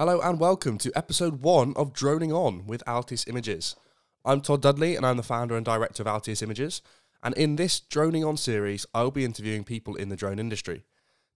Hello 0.00 0.18
and 0.18 0.40
welcome 0.40 0.78
to 0.78 0.90
episode 0.96 1.42
one 1.42 1.74
of 1.76 1.92
Droning 1.92 2.32
On 2.32 2.66
with 2.66 2.82
Altius 2.86 3.28
Images. 3.28 3.76
I'm 4.24 4.40
Todd 4.40 4.62
Dudley 4.62 4.96
and 4.96 5.04
I'm 5.04 5.18
the 5.18 5.22
founder 5.22 5.58
and 5.58 5.66
director 5.66 6.02
of 6.02 6.06
Altius 6.06 6.42
Images. 6.42 6.80
And 7.22 7.34
in 7.34 7.56
this 7.56 7.80
Droning 7.80 8.24
On 8.24 8.38
series, 8.38 8.86
I'll 8.94 9.10
be 9.10 9.26
interviewing 9.26 9.62
people 9.62 9.96
in 9.96 10.08
the 10.08 10.16
drone 10.16 10.38
industry. 10.38 10.84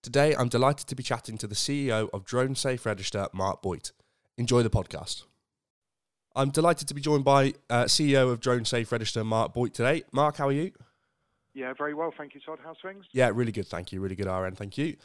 Today, 0.02 0.34
I'm 0.34 0.48
delighted 0.48 0.86
to 0.86 0.94
be 0.94 1.02
chatting 1.02 1.36
to 1.36 1.46
the 1.46 1.54
CEO 1.54 2.08
of 2.14 2.24
Drone 2.24 2.54
Safe 2.54 2.86
Register, 2.86 3.28
Mark 3.34 3.60
Boyt. 3.60 3.92
Enjoy 4.38 4.62
the 4.62 4.70
podcast. 4.70 5.24
I'm 6.34 6.48
delighted 6.48 6.88
to 6.88 6.94
be 6.94 7.02
joined 7.02 7.24
by 7.24 7.52
uh, 7.68 7.84
CEO 7.84 8.32
of 8.32 8.40
Drone 8.40 8.64
Safe 8.64 8.90
Register, 8.90 9.24
Mark 9.24 9.52
Boyt, 9.52 9.74
today. 9.74 10.04
Mark, 10.10 10.38
how 10.38 10.48
are 10.48 10.52
you? 10.52 10.72
Yeah, 11.52 11.74
very 11.76 11.92
well, 11.92 12.14
thank 12.16 12.34
you, 12.34 12.40
Todd. 12.40 12.60
How's 12.64 12.78
things? 12.82 13.04
Yeah, 13.12 13.30
really 13.34 13.52
good, 13.52 13.66
thank 13.66 13.92
you. 13.92 14.00
Really 14.00 14.16
good, 14.16 14.26
RN, 14.26 14.54
thank 14.54 14.78
you. 14.78 14.96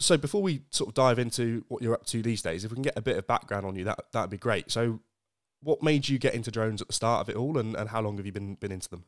So 0.00 0.16
before 0.16 0.42
we 0.42 0.62
sort 0.70 0.88
of 0.88 0.94
dive 0.94 1.18
into 1.18 1.64
what 1.68 1.82
you're 1.82 1.94
up 1.94 2.06
to 2.06 2.22
these 2.22 2.42
days, 2.42 2.64
if 2.64 2.70
we 2.70 2.76
can 2.76 2.82
get 2.82 2.96
a 2.96 3.02
bit 3.02 3.16
of 3.16 3.26
background 3.26 3.66
on 3.66 3.74
you, 3.76 3.84
that 3.84 3.98
that'd 4.12 4.30
be 4.30 4.38
great. 4.38 4.70
So, 4.70 5.00
what 5.62 5.82
made 5.82 6.08
you 6.08 6.18
get 6.18 6.34
into 6.34 6.50
drones 6.50 6.80
at 6.80 6.86
the 6.86 6.94
start 6.94 7.22
of 7.22 7.28
it 7.28 7.36
all, 7.36 7.58
and, 7.58 7.74
and 7.74 7.88
how 7.88 8.00
long 8.00 8.16
have 8.16 8.26
you 8.26 8.32
been 8.32 8.54
been 8.54 8.70
into 8.70 8.88
them? 8.88 9.04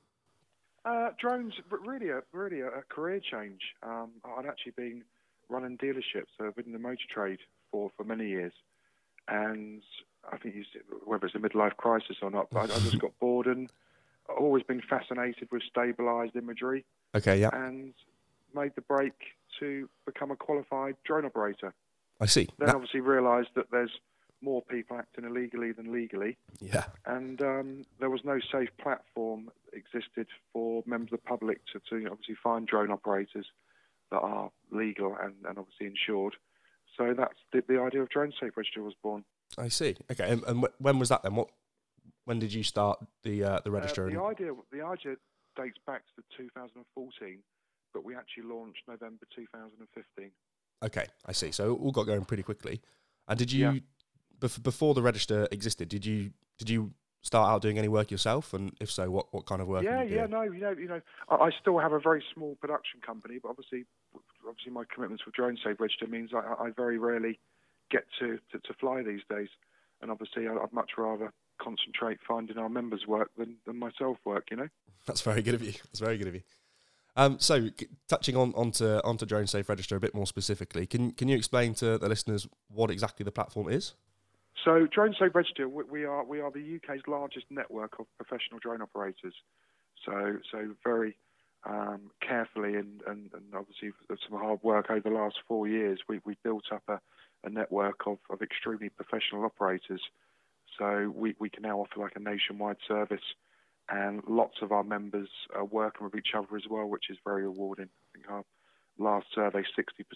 Uh, 0.85 1.11
drones, 1.21 1.55
really, 1.71 2.09
a 2.09 2.23
really 2.33 2.61
a, 2.61 2.83
career 2.89 3.21
change. 3.21 3.61
Um, 3.83 4.11
I'd 4.25 4.47
actually 4.47 4.73
been 4.73 5.05
running 5.49 5.79
dealerships, 5.79 6.27
so 6.37 6.47
I've 6.47 6.57
been 6.57 6.67
in 6.67 6.73
the 6.73 6.79
motor 6.79 6.99
trade 7.13 7.39
for 7.71 7.91
for 7.97 8.03
many 8.03 8.29
years, 8.29 8.53
and 9.29 9.83
I 10.31 10.39
think 10.39 10.57
you 10.57 10.65
said, 10.73 10.83
whether 11.05 11.27
it's 11.27 11.35
a 11.35 11.39
midlife 11.39 11.77
crisis 11.77 12.17
or 12.21 12.31
not, 12.31 12.49
but 12.51 12.71
I, 12.71 12.75
I 12.75 12.79
just 12.81 12.99
got 13.01 13.13
bored 13.21 13.47
and 13.47 13.71
I've 14.29 14.43
always 14.43 14.63
been 14.63 14.83
fascinated 14.83 15.49
with 15.51 15.63
stabilized 15.69 16.37
imagery. 16.37 16.85
Okay, 17.15 17.41
yeah. 17.41 17.51
And 17.53 17.95
made 18.55 18.73
the 18.75 18.83
break 18.83 19.15
to 19.61 19.89
become 20.07 20.31
a 20.31 20.37
qualified 20.37 20.97
drone 21.05 21.25
operator. 21.25 21.73
I 22.21 22.27
see. 22.27 22.49
Then 22.59 22.67
That- 22.67 22.75
obviously 22.75 23.01
realised 23.01 23.51
that 23.55 23.71
there's 23.71 23.93
more 24.43 24.63
people 24.63 24.97
acting 24.97 25.25
illegally 25.25 25.71
than 25.73 25.93
legally, 25.93 26.39
yeah, 26.61 26.85
and 27.05 27.43
um, 27.43 27.83
there 27.99 28.09
was 28.09 28.25
no 28.25 28.41
safe 28.41 28.71
platform 28.79 29.51
that 29.67 29.77
existed 29.77 30.27
for 30.53 30.83
members 30.87 31.13
of 31.13 31.21
the 31.21 31.29
public 31.29 31.61
to, 31.67 31.81
to 31.91 32.09
obviously 32.11 32.35
find 32.43 32.67
drone 32.67 32.91
operators 32.91 33.47
that 34.11 34.17
are 34.21 34.51
legal 34.71 35.15
and, 35.23 35.35
and 35.47 35.59
obviously 35.59 35.87
insured. 35.87 36.37
So 36.97 37.13
that's 37.15 37.37
the, 37.53 37.63
the 37.69 37.81
idea 37.83 38.01
of 38.03 38.09
Drone 38.09 38.33
Safe 38.41 38.57
Register 38.57 38.83
was 38.83 38.95
born. 39.03 39.25
I 39.59 39.69
see. 39.69 39.95
Okay, 40.11 40.29
and, 40.33 40.43
and 40.45 40.67
when 40.79 40.99
was 40.99 41.11
that 41.11 41.23
then? 41.23 41.35
What? 41.35 41.51
When 42.25 42.39
did 42.39 42.53
you 42.55 42.63
start 42.63 42.99
the 43.23 43.45
uh, 43.45 43.61
the 43.63 43.71
Uh, 43.71 43.75
register? 43.75 44.05
the 44.11 44.13
and- 44.13 44.23
idea 44.37 44.53
the 44.73 44.83
idea 44.85 45.17
dates 45.55 45.79
back 45.87 46.03
to 46.17 46.23
2014, 46.39 47.39
but 47.93 48.05
we 48.05 48.15
actually 48.15 48.45
launched 48.45 48.83
November 48.89 49.27
2015. 49.35 50.31
okay, 50.85 51.07
I 51.27 51.33
see. 51.33 51.51
So 51.53 51.75
it 51.75 51.81
all 51.81 51.93
got 51.93 52.05
going 52.07 52.25
pretty 52.25 52.43
quickly. 52.43 52.81
And 53.29 53.39
did 53.39 53.53
you, 53.53 53.71
Yeah. 53.71 53.81
bef- 54.41 54.63
before 54.63 54.95
the 54.95 55.03
register 55.03 55.47
existed, 55.53 55.89
did 55.89 56.05
you 56.07 56.33
did 56.59 56.69
you 56.71 56.93
start 57.23 57.51
out 57.51 57.63
doing 57.63 57.79
any 57.79 57.89
work 57.89 58.11
yourself? 58.11 58.53
And 58.55 58.75
if 58.81 58.91
so, 58.91 59.11
what, 59.11 59.33
what 59.33 59.47
kind 59.47 59.61
of 59.63 59.69
work? 59.69 59.83
Yeah, 59.83 60.03
yeah, 60.03 60.27
no, 60.27 60.43
you 60.43 60.61
know, 60.61 60.71
you 60.73 60.89
know, 60.89 61.01
I, 61.29 61.35
I 61.37 61.51
still 61.61 61.79
have 61.79 61.93
a 61.93 62.01
very 62.01 62.23
small 62.35 62.55
production 62.57 63.01
company, 63.05 63.39
but 63.43 63.49
obviously, 63.51 63.85
obviously, 64.47 64.73
my 64.73 64.85
commitments 64.93 65.25
with 65.27 65.35
Drone 65.35 65.59
Safe 65.63 65.79
Register 65.81 66.07
means 66.07 66.31
I, 66.35 66.39
I 66.65 66.71
very 66.77 66.99
rarely 66.99 67.39
get 67.91 68.05
to, 68.19 68.39
to, 68.53 68.59
to 68.59 68.75
fly 68.81 69.03
these 69.03 69.21
days, 69.31 69.49
and 70.03 70.11
obviously, 70.11 70.49
I, 70.49 70.55
I'd 70.55 70.73
much 70.73 70.93
rather 70.99 71.33
concentrate 71.61 72.19
finding 72.27 72.57
our 72.59 72.69
members 72.71 73.07
work 73.07 73.31
than, 73.37 73.57
than 73.67 73.79
myself 73.79 74.17
work. 74.25 74.47
You 74.51 74.57
know. 74.59 74.69
That's 75.07 75.21
very 75.23 75.43
good 75.43 75.55
of 75.55 75.63
you. 75.63 75.73
That's 75.73 76.01
very 76.01 76.17
good 76.19 76.29
of 76.29 76.35
you. 76.35 76.43
Um, 77.21 77.39
so, 77.39 77.69
c- 77.79 77.87
touching 78.09 78.35
on 78.35 78.55
onto 78.55 78.87
onto 79.05 79.27
Drone 79.27 79.47
Safe 79.47 79.69
Register 79.69 79.95
a 79.95 80.01
bit 80.01 80.15
more 80.15 80.27
specifically, 80.27 80.87
can 80.87 81.13
can 81.13 81.29
you 81.29 81.37
explain 81.37 81.75
to 81.75 81.99
the 81.99 82.09
listeners 82.09 82.49
what 82.69 82.91
exactly 82.91 83.25
the 83.25 83.31
platform 83.31 83.69
is? 83.69 83.93
So, 84.65 84.87
Drone 84.87 85.15
Safe 85.21 85.35
Register, 85.35 85.69
we, 85.69 85.85
we 85.85 86.05
are 86.07 86.25
we 86.25 86.41
are 86.41 86.51
the 86.51 86.77
UK's 86.77 87.03
largest 87.07 87.45
network 87.51 87.99
of 87.99 88.07
professional 88.17 88.59
drone 88.59 88.81
operators. 88.81 89.35
So, 90.07 90.39
so 90.51 90.75
very 90.83 91.19
um, 91.69 92.11
carefully 92.27 92.77
and, 92.77 93.03
and, 93.07 93.31
and 93.35 93.55
obviously 93.55 93.91
some 94.09 94.39
hard 94.39 94.61
work 94.63 94.91
over 94.91 95.07
the 95.07 95.15
last 95.15 95.37
four 95.47 95.69
years, 95.69 96.01
we 96.09 96.21
we 96.25 96.39
built 96.43 96.65
up 96.73 96.85
a, 96.89 97.01
a 97.45 97.51
network 97.51 98.07
of, 98.07 98.17
of 98.31 98.41
extremely 98.41 98.89
professional 98.89 99.45
operators. 99.45 100.01
So 100.79 101.13
we, 101.15 101.35
we 101.39 101.51
can 101.51 101.65
now 101.65 101.81
offer 101.81 102.01
like 102.01 102.17
a 102.17 102.21
nationwide 102.21 102.79
service, 102.89 103.35
and 103.91 104.23
lots 104.29 104.57
of 104.63 104.73
our 104.73 104.85
members 104.85 105.29
are 105.55 105.65
working 105.65 106.05
with 106.05 106.15
each 106.15 106.35
other 106.37 106.57
as 106.57 106.63
well, 106.71 106.87
which 106.87 107.11
is 107.11 107.19
very 107.25 107.43
rewarding. 107.43 107.89
I 107.89 108.19
think 108.19 108.31
our 108.31 108.45
last 108.99 109.27
survey, 109.35 109.63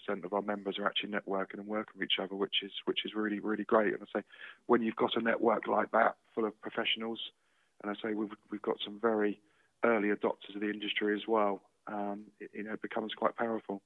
60% 0.09 0.23
of 0.23 0.33
our 0.33 0.41
members 0.41 0.77
are 0.79 0.85
actually 0.85 1.09
networking 1.09 1.59
and 1.59 1.67
working 1.67 1.93
with 1.99 2.03
each 2.05 2.19
other, 2.21 2.35
which 2.35 2.57
is 2.63 2.71
which 2.85 2.99
is 3.05 3.13
really 3.15 3.39
really 3.39 3.65
great. 3.65 3.93
And 3.93 4.01
I 4.01 4.19
say, 4.19 4.25
when 4.67 4.81
you've 4.81 4.95
got 4.95 5.15
a 5.15 5.21
network 5.21 5.67
like 5.67 5.91
that 5.91 6.15
full 6.33 6.45
of 6.45 6.59
professionals, 6.61 7.19
and 7.83 7.91
I 7.91 7.95
say 8.01 8.13
we've 8.13 8.29
we've 8.49 8.61
got 8.61 8.77
some 8.83 8.99
very 9.01 9.41
early 9.83 10.09
adopters 10.09 10.55
of 10.55 10.61
the 10.61 10.69
industry 10.69 11.15
as 11.15 11.27
well. 11.27 11.61
Um, 11.87 12.25
it, 12.39 12.49
you 12.53 12.63
know, 12.63 12.73
it 12.73 12.81
becomes 12.81 13.13
quite 13.13 13.35
powerful. 13.35 13.81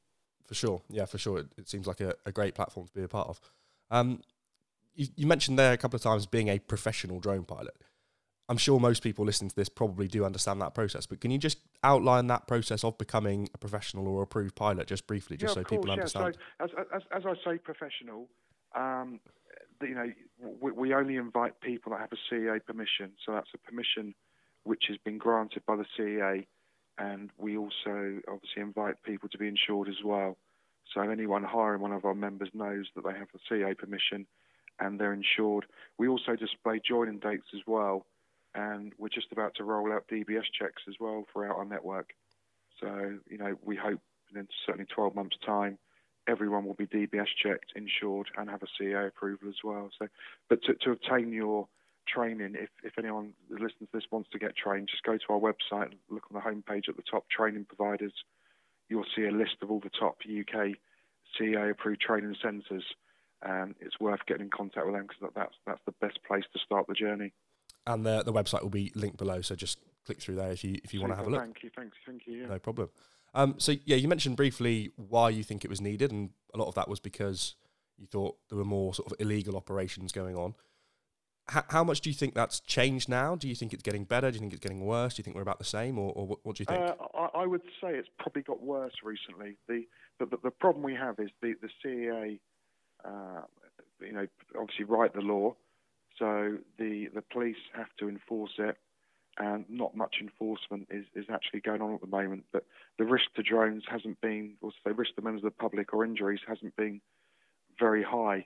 For 0.46 0.56
sure, 0.56 0.82
yeah, 0.90 1.06
for 1.06 1.18
sure. 1.18 1.40
It, 1.40 1.48
it 1.58 1.70
seems 1.70 1.88
like 1.88 2.00
a, 2.02 2.14
a 2.26 2.32
great 2.32 2.56
platform 2.56 2.88
to 2.88 2.94
be 2.94 3.04
a 3.04 3.08
part 3.08 3.28
of. 3.28 3.40
Um, 3.92 4.22
you, 4.96 5.08
you 5.16 5.28
mentioned 5.28 5.60
there 5.60 5.74
a 5.74 5.78
couple 5.78 5.98
of 5.98 6.02
times 6.04 6.26
being 6.26 6.48
a 6.48 6.60
professional 6.60 7.20
drone 7.20 7.44
pilot. 7.44 7.76
I'm 8.50 8.58
sure 8.58 8.80
most 8.80 9.04
people 9.04 9.26
listening 9.26 9.52
to 9.52 9.56
this 9.56 9.70
probably 9.70 10.08
do 10.08 10.26
understand 10.26 10.60
that 10.62 10.74
process, 10.74 11.06
but 11.06 11.22
can 11.22 11.30
you 11.30 11.38
just 11.38 11.60
outline 11.84 12.28
that 12.28 12.48
process 12.48 12.84
of 12.84 12.98
becoming 12.98 13.48
a 13.54 13.58
professional 13.60 14.08
or 14.08 14.24
approved 14.24 14.56
pilot 14.56 14.88
just 14.88 15.06
briefly, 15.06 15.38
just 15.38 15.54
so 15.54 15.62
of 15.62 15.68
people 15.68 15.86
course, 15.86 16.16
understand? 16.16 16.38
Yeah. 16.60 16.68
So 16.68 16.82
as, 16.82 16.86
as, 16.96 17.02
as 17.18 17.24
I 17.28 17.52
say, 17.52 17.58
professional, 17.60 18.28
um, 18.76 19.20
you 19.82 19.94
know, 19.94 20.12
we, 20.60 20.72
we 20.72 20.94
only 20.96 21.16
invite 21.16 21.62
people 21.62 21.92
that 21.92 22.02
have 22.02 22.12
a 22.12 22.34
CAA 22.34 22.66
permission. 22.66 23.12
So 23.24 23.34
that's 23.34 23.50
a 23.54 23.60
permission 23.60 24.16
which 24.64 24.86
has 24.88 24.98
been 24.98 25.20
granted 25.20 25.64
by 25.68 25.76
the 25.76 25.86
CAA, 25.98 26.48
and 26.98 27.30
we 27.38 27.56
also 27.56 28.20
obviously 28.28 28.62
invite 28.62 28.96
people 29.04 29.30
to 29.30 29.38
be 29.38 29.48
insured 29.48 29.88
as 29.88 30.04
well. 30.04 30.38
So 30.94 31.02
anyone 31.02 31.44
hiring 31.44 31.82
one 31.82 31.92
of 31.92 32.04
our 32.04 32.16
members 32.16 32.50
knows 32.54 32.88
that 32.96 33.06
they 33.06 33.14
have 33.14 33.28
the 33.32 33.40
CAA 33.50 33.78
permission 33.78 34.26
and 34.80 35.00
they're 35.00 35.14
insured. 35.14 35.66
We 35.98 36.08
also 36.08 36.36
display 36.36 36.82
joining 36.86 37.20
dates 37.20 37.48
as 37.54 37.62
well, 37.68 38.06
and 38.56 38.94
we're 38.98 39.10
just 39.10 39.32
about 39.32 39.56
to 39.56 39.64
roll 39.64 39.92
out 39.92 40.08
DBS 40.08 40.46
checks 40.58 40.84
as 40.88 40.96
well 41.00 41.26
throughout 41.32 41.58
our 41.58 41.66
network. 41.66 42.12
So, 42.80 43.18
you 43.30 43.38
know, 43.38 43.56
we 43.64 43.76
hope 43.76 44.00
in 44.36 44.48
certainly 44.66 44.88
12 44.94 45.16
months' 45.16 45.38
time, 45.46 45.78
everyone 46.28 46.66
will 46.66 46.74
be 46.76 46.88
DBS 46.88 47.28
checked, 47.42 47.74
insured, 47.76 48.28
and 48.38 48.50
have 48.50 48.64
a 48.64 48.84
CAA 48.84 49.08
approval 49.08 49.50
as 49.50 49.64
well. 49.64 49.90
So, 50.00 50.08
but 50.50 50.64
to, 50.64 50.74
to 50.76 50.92
obtain 50.92 51.32
your 51.32 51.68
training, 52.08 52.56
if, 52.58 52.70
if 52.84 52.98
anyone 52.98 53.34
listens 53.50 53.74
to 53.80 53.88
this 53.94 54.04
wants 54.12 54.30
to 54.32 54.40
get 54.40 54.56
trained, 54.56 54.90
just 54.90 55.04
go 55.04 55.18
to 55.18 55.34
our 55.34 55.40
website 55.40 55.92
and 55.92 56.00
look 56.10 56.26
on 56.32 56.36
the 56.36 56.42
homepage 56.42 56.90
at 56.90 56.96
the 56.96 57.04
top 57.10 57.26
training 57.30 57.66
providers. 57.66 58.14
You'll 58.90 59.06
see 59.16 59.26
a 59.26 59.32
list 59.32 59.58
of 59.62 59.72
all 59.72 59.80
the 59.80 59.90
top 59.90 60.18
UK 60.26 60.76
CAA 61.40 61.72
approved 61.72 62.02
training 62.02 62.36
centres. 62.42 62.84
And 63.42 63.76
it's 63.80 64.00
worth 64.00 64.26
getting 64.28 64.46
in 64.46 64.50
contact 64.50 64.86
with 64.86 64.96
them 64.96 65.08
because 65.08 65.32
that's, 65.34 65.56
that's 65.66 65.82
the 65.86 65.94
best 66.02 66.20
place 66.28 66.44
to 66.52 66.60
start 66.60 66.88
the 66.88 66.94
journey. 66.94 67.32
And 67.88 68.06
the 68.06 68.24
the 68.24 68.34
website 68.34 68.62
will 68.62 68.70
be 68.70 68.92
linked 68.96 69.18
below, 69.18 69.42
so 69.42 69.56
just 69.56 69.80
click 70.06 70.20
through 70.22 70.36
there 70.36 70.52
if 70.52 70.64
you 70.64 70.80
if 70.84 70.94
you 70.94 71.02
want 71.02 71.14
to 71.14 71.18
have 71.18 71.28
a 71.28 71.30
look. 71.30 71.42
Thank 71.42 71.64
you, 71.64 71.70
thanks, 71.76 71.98
thank 72.06 72.28
you. 72.28 72.42
Yeah. 72.42 72.48
No 72.48 72.60
problem. 72.60 72.90
Um, 73.34 73.56
so 73.58 73.74
yeah, 73.86 73.96
you 73.96 74.08
mentioned 74.08 74.38
briefly 74.38 74.92
why 74.96 75.30
you 75.30 75.44
think 75.44 75.64
it 75.64 75.70
was 75.70 75.82
needed, 75.82 76.12
and 76.12 76.32
a 76.54 76.58
lot 76.58 76.68
of 76.68 76.76
that 76.76 76.88
was 76.88 77.00
because 77.00 77.56
you 77.98 78.08
thought 78.08 78.38
there 78.50 78.58
were 78.58 78.66
more 78.66 78.94
sort 78.94 79.12
of 79.12 79.18
illegal 79.20 79.56
operations 79.56 80.12
going 80.12 80.36
on. 80.36 80.56
H- 81.56 81.64
how 81.70 81.84
much 81.84 82.02
do 82.02 82.10
you 82.10 82.16
think 82.16 82.34
that's 82.34 82.60
changed 82.60 83.10
now? 83.10 83.36
Do 83.36 83.48
you 83.48 83.56
think 83.56 83.74
it's 83.74 83.84
getting 83.84 84.04
better? 84.04 84.32
Do 84.32 84.36
you 84.36 84.40
think 84.40 84.54
it's 84.54 84.62
getting 84.62 84.86
worse? 84.86 85.16
Do 85.16 85.20
you 85.20 85.24
think 85.24 85.36
we're 85.36 85.42
about 85.42 85.60
the 85.60 85.66
same, 85.66 85.98
or, 85.98 86.12
or 86.14 86.28
what, 86.28 86.40
what 86.44 86.56
do 86.56 86.62
you 86.62 86.66
think? 86.66 86.80
Uh, 86.80 86.94
I, 87.16 87.42
I 87.42 87.46
would 87.46 87.62
say 87.82 87.90
it's 87.90 88.10
probably 88.20 88.42
got 88.42 88.62
worse 88.62 88.94
recently. 89.04 89.58
The 89.68 89.86
the, 90.20 90.26
the, 90.26 90.38
the 90.46 90.52
problem 90.52 90.84
we 90.84 90.96
have 90.96 91.20
is 91.20 91.30
the 91.42 91.54
the 91.62 91.70
CAA, 91.84 92.40
uh, 93.06 93.42
you 94.02 94.14
know, 94.14 94.28
obviously 94.60 94.86
write 94.86 95.14
the 95.14 95.22
law, 95.22 95.56
so 96.20 96.58
the 96.78 97.08
the 97.14 97.22
police 97.22 97.58
have 97.74 97.88
to 98.00 98.10
enforce 98.10 98.52
it, 98.60 98.78
and 99.38 99.66
not 99.70 99.96
much 99.96 100.18
enforcement 100.22 100.88
is, 100.92 101.06
is 101.16 101.26
actually 101.32 101.62
going 101.62 101.82
on 101.82 101.94
at 101.94 102.02
the 102.02 102.08
moment. 102.08 102.44
But 102.52 102.66
the 102.98 103.06
risk 103.06 103.26
to 103.36 103.44
drones 103.44 103.84
hasn't 103.90 104.22
been, 104.22 104.56
or 104.62 104.72
say 104.86 104.92
risk 104.92 105.16
to 105.16 105.22
members 105.22 105.44
of 105.44 105.54
the 105.54 105.62
public 105.62 105.94
or 105.94 106.06
injuries 106.06 106.42
hasn't 106.48 106.76
been 106.76 107.02
very 107.80 108.04
high. 108.04 108.46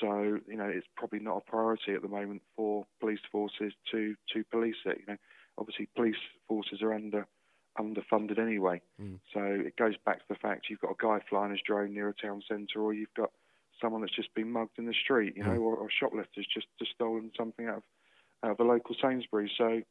So 0.00 0.38
you 0.48 0.56
know, 0.56 0.68
it's 0.68 0.86
probably 0.96 1.20
not 1.20 1.38
a 1.38 1.50
priority 1.50 1.92
at 1.92 2.02
the 2.02 2.08
moment 2.08 2.42
for 2.56 2.86
police 3.00 3.20
forces 3.30 3.72
to 3.90 4.14
to 4.32 4.44
police 4.50 4.76
it. 4.86 4.98
You 5.00 5.14
know, 5.14 5.18
obviously 5.58 5.88
police 5.94 6.16
forces 6.48 6.80
are 6.82 6.94
under 6.94 7.26
underfunded 7.78 8.38
anyway. 8.38 8.80
Mm. 9.02 9.18
So 9.32 9.40
it 9.42 9.76
goes 9.76 9.94
back 10.04 10.18
to 10.18 10.24
the 10.28 10.36
fact 10.36 10.66
you've 10.70 10.80
got 10.80 10.92
a 10.92 11.02
guy 11.02 11.18
flying 11.28 11.50
his 11.50 11.60
drone 11.66 11.92
near 11.92 12.08
a 12.08 12.14
town 12.14 12.42
centre, 12.48 12.80
or 12.80 12.94
you've 12.94 13.14
got 13.16 13.30
someone 13.80 14.00
that's 14.00 14.14
just 14.14 14.32
been 14.34 14.50
mugged 14.50 14.78
in 14.78 14.86
the 14.86 14.94
street, 14.94 15.34
you 15.36 15.42
know, 15.44 15.50
Mm. 15.58 15.60
or, 15.62 15.86
a 15.86 15.90
shoplifters 15.90 16.46
just 16.52 16.66
just 16.78 16.92
stolen 16.92 17.30
something 17.36 17.66
out 17.66 17.78
of 17.78 17.82
out 18.42 18.50
of 18.52 18.60
a 18.60 18.64
local 18.64 18.94
Sainsbury's. 19.00 19.50
So 19.56 19.82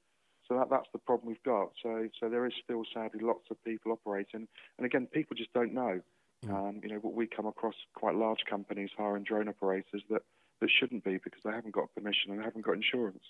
so 0.47 0.55
that 0.57 0.69
that's 0.69 0.89
the 0.93 0.99
problem 0.99 1.27
we've 1.29 1.43
got. 1.43 1.71
So 1.81 2.09
so 2.19 2.29
there 2.29 2.45
is 2.45 2.53
still 2.63 2.83
sadly 2.93 3.21
lots 3.21 3.49
of 3.51 3.63
people 3.63 3.91
operating, 3.91 4.47
and 4.77 4.85
again, 4.85 5.07
people 5.07 5.35
just 5.35 5.53
don't 5.53 5.73
know. 5.73 6.01
Mm. 6.45 6.53
Um, 6.53 6.79
you 6.83 6.89
know, 6.89 6.97
what 6.99 7.13
we 7.13 7.25
come 7.27 7.45
across 7.45 7.75
quite 7.95 8.15
large 8.15 8.43
companies 8.49 8.89
hiring 8.97 9.23
drone 9.23 9.47
operators 9.47 10.03
that 10.09 10.23
that 10.59 10.69
shouldn't 10.69 11.03
be 11.03 11.17
because 11.17 11.41
they 11.43 11.51
haven't 11.51 11.73
got 11.73 11.93
permission 11.95 12.31
and 12.31 12.39
they 12.39 12.43
haven't 12.43 12.65
got 12.65 12.73
insurance. 12.75 13.23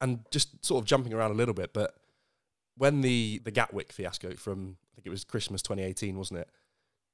And 0.00 0.20
just 0.30 0.64
sort 0.64 0.82
of 0.82 0.86
jumping 0.86 1.12
around 1.12 1.30
a 1.32 1.34
little 1.34 1.54
bit, 1.54 1.72
but 1.72 1.94
when 2.76 3.00
the 3.02 3.40
the 3.44 3.50
Gatwick 3.50 3.92
fiasco 3.92 4.34
from 4.34 4.76
I 4.92 4.96
think 4.96 5.06
it 5.06 5.10
was 5.10 5.24
Christmas 5.24 5.62
2018, 5.62 6.16
wasn't 6.16 6.40
it? 6.40 6.48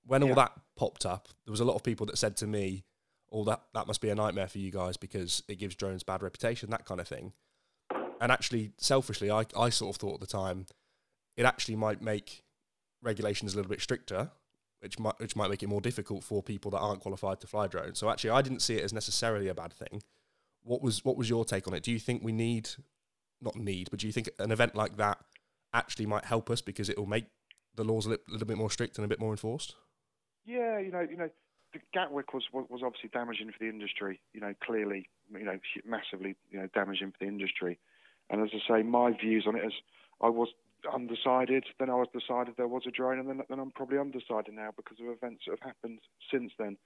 When 0.07 0.23
all 0.23 0.35
that 0.35 0.53
popped 0.77 1.05
up, 1.05 1.29
there 1.45 1.51
was 1.51 1.61
a 1.61 1.65
lot 1.65 1.75
of 1.75 1.83
people 1.83 2.07
that 2.07 2.19
said 2.19 2.37
to 2.39 2.47
me, 2.47 2.85
"Oh, 3.33 3.45
that 3.45 3.63
that 3.75 3.87
must 3.87 4.01
be 4.01 4.09
a 4.09 4.15
nightmare 4.15 4.49
for 4.49 4.59
you 4.59 4.71
guys 4.71 4.97
because 4.97 5.43
it 5.49 5.57
gives 5.57 5.75
drones 5.75 6.03
bad 6.03 6.23
reputation, 6.23 6.71
that 6.71 6.85
kind 6.85 7.01
of 7.01 7.09
thing." 7.09 7.33
And 8.21 8.33
actually, 8.33 8.73
selfishly, 8.79 9.31
I 9.31 9.47
I 9.57 9.71
sort 9.71 9.95
of 9.95 10.01
thought 10.01 10.15
at 10.15 10.21
the 10.21 10.27
time 10.27 10.67
it 11.37 11.45
actually 11.45 11.77
might 11.77 12.01
make 12.01 12.45
regulations 13.03 13.53
a 13.53 13.57
little 13.57 13.71
bit 13.71 13.81
stricter, 13.81 14.31
which 14.81 14.99
might 14.99 15.19
which 15.19 15.37
might 15.37 15.51
make 15.51 15.63
it 15.63 15.69
more 15.69 15.81
difficult 15.81 16.25
for 16.25 16.43
people 16.43 16.71
that 16.71 16.79
aren't 16.79 17.01
qualified 17.01 17.41
to 17.41 17.47
fly 17.47 17.67
drones. 17.67 17.99
So 17.99 18.09
actually, 18.09 18.31
I 18.31 18.43
didn't 18.43 18.61
see 18.61 18.77
it 18.77 18.85
as 18.85 18.93
necessarily 18.93 19.49
a 19.49 19.55
bad 19.55 19.73
thing. 19.73 20.03
What 20.63 20.83
was 20.83 21.05
what 21.05 21.17
was 21.17 21.29
your 21.29 21.45
take 21.45 21.67
on 21.67 21.75
it? 21.75 21.83
Do 21.83 21.93
you 21.93 21.99
think 21.99 22.23
we 22.23 22.33
need, 22.33 22.71
not 23.41 23.57
need, 23.57 23.89
but 23.91 24.01
do 24.01 24.07
you 24.07 24.13
think 24.13 24.31
an 24.39 24.53
event 24.53 24.75
like 24.75 24.97
that 24.97 25.19
actually 25.73 26.07
might 26.07 26.25
help 26.25 26.51
us 26.51 26.61
because 26.61 26.89
it 26.89 26.97
will 26.97 27.07
make 27.07 27.27
the 27.75 27.85
laws 27.85 28.07
a 28.07 28.11
li- 28.11 28.19
little 28.29 28.47
bit 28.47 28.57
more 28.57 28.71
strict 28.71 28.99
and 28.99 29.05
a 29.05 29.09
bit 29.09 29.21
more 29.21 29.31
enforced? 29.31 29.75
Yeah, 30.47 30.79
you 30.79 30.93
know, 30.93 31.01
you 31.01 31.17
know, 31.17 31.29
the 31.73 31.81
Gatwick 31.93 32.33
was, 32.33 32.45
was 32.53 32.81
obviously 32.85 33.11
damaging 33.13 33.49
for 33.49 33.59
the 33.61 33.69
industry. 33.69 34.21
You 34.33 34.41
know, 34.41 34.55
clearly, 34.65 35.09
you 35.33 35.45
know, 35.45 35.59
massively, 35.85 36.37
you 36.51 36.61
know, 36.61 36.69
damaging 36.73 37.11
for 37.11 37.19
the 37.21 37.27
industry. 37.27 37.79
And 38.31 38.43
as 38.43 38.51
I 38.55 38.79
say, 38.79 38.83
my 38.83 39.11
views 39.13 39.45
on 39.47 39.57
it 39.57 39.65
is, 39.65 39.73
I 40.21 40.29
was 40.29 40.49
undecided. 40.93 41.65
Then 41.79 41.91
I 41.91 41.95
was 41.95 42.09
decided 42.13 42.55
there 42.57 42.69
was 42.69 42.85
a 42.87 42.91
drone, 42.91 43.19
and 43.19 43.29
then 43.29 43.43
then 43.49 43.59
I'm 43.59 43.73
probably 43.73 43.99
undecided 43.99 44.55
now 44.55 44.71
because 44.77 44.99
of 45.01 45.09
events 45.09 45.43
that 45.47 45.59
have 45.59 45.75
happened 45.75 45.99
since 46.31 46.53
then. 46.59 46.77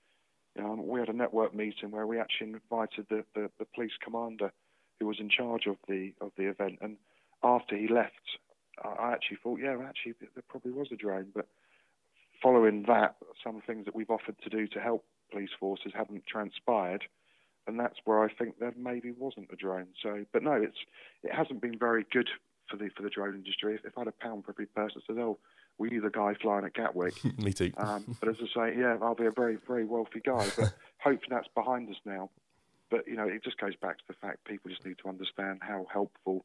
Um, 0.58 0.88
we 0.88 0.98
had 0.98 1.08
a 1.08 1.12
network 1.12 1.54
meeting 1.54 1.90
where 1.90 2.06
we 2.06 2.18
actually 2.18 2.48
invited 2.48 3.06
the, 3.08 3.24
the, 3.34 3.50
the 3.58 3.66
police 3.74 3.92
commander 4.02 4.50
who 4.98 5.06
was 5.06 5.20
in 5.20 5.30
charge 5.30 5.66
of 5.66 5.76
the 5.88 6.12
of 6.20 6.32
the 6.36 6.48
event, 6.48 6.78
and 6.80 6.96
after 7.42 7.76
he 7.76 7.88
left, 7.88 8.38
I 8.82 8.88
I 8.88 9.12
actually 9.12 9.38
thought, 9.42 9.60
yeah, 9.60 9.76
actually, 9.86 10.14
there 10.20 10.44
probably 10.48 10.72
was 10.72 10.88
a 10.92 10.96
drone, 10.96 11.28
but 11.34 11.46
following 12.42 12.84
that, 12.88 13.16
some 13.42 13.62
things 13.66 13.84
that 13.86 13.94
we've 13.94 14.10
offered 14.10 14.36
to 14.42 14.50
do 14.50 14.66
to 14.68 14.80
help 14.80 15.04
police 15.30 15.50
forces 15.58 15.92
haven't 15.94 16.26
transpired, 16.26 17.04
and 17.66 17.78
that's 17.78 17.98
where 18.04 18.22
I 18.22 18.32
think 18.32 18.58
there 18.58 18.74
maybe 18.76 19.12
wasn't 19.12 19.50
a 19.52 19.56
drone. 19.56 19.88
So, 20.02 20.24
but 20.32 20.42
no, 20.42 20.52
it's 20.52 20.78
it 21.22 21.34
hasn't 21.34 21.60
been 21.60 21.78
very 21.78 22.04
good 22.10 22.28
for 22.68 22.76
the 22.76 22.90
for 22.96 23.02
the 23.02 23.10
drone 23.10 23.34
industry. 23.34 23.74
If, 23.74 23.84
if 23.84 23.96
I 23.96 24.02
had 24.02 24.08
a 24.08 24.12
pound 24.12 24.44
for 24.44 24.52
every 24.52 24.66
person 24.66 25.00
that 25.00 25.12
says, 25.12 25.18
"Oh, 25.18 25.38
were 25.78 25.88
you 25.88 26.00
the 26.00 26.10
guy 26.10 26.34
flying 26.40 26.64
at 26.64 26.74
Gatwick?" 26.74 27.14
Me 27.38 27.52
too. 27.52 27.72
Um, 27.76 28.16
but 28.20 28.28
as 28.28 28.36
I 28.40 28.70
say, 28.70 28.78
yeah, 28.78 28.96
I'll 29.02 29.14
be 29.14 29.26
a 29.26 29.30
very 29.30 29.58
very 29.66 29.84
wealthy 29.84 30.20
guy. 30.24 30.48
But 30.56 30.72
hopefully 30.98 31.28
that's 31.30 31.48
behind 31.54 31.88
us 31.90 32.00
now. 32.04 32.30
But 32.90 33.06
you 33.06 33.16
know, 33.16 33.26
it 33.26 33.44
just 33.44 33.58
goes 33.58 33.76
back 33.76 33.98
to 33.98 34.04
the 34.08 34.14
fact 34.14 34.44
people 34.44 34.70
just 34.70 34.84
need 34.84 34.98
to 35.02 35.08
understand 35.08 35.60
how 35.60 35.86
helpful 35.92 36.44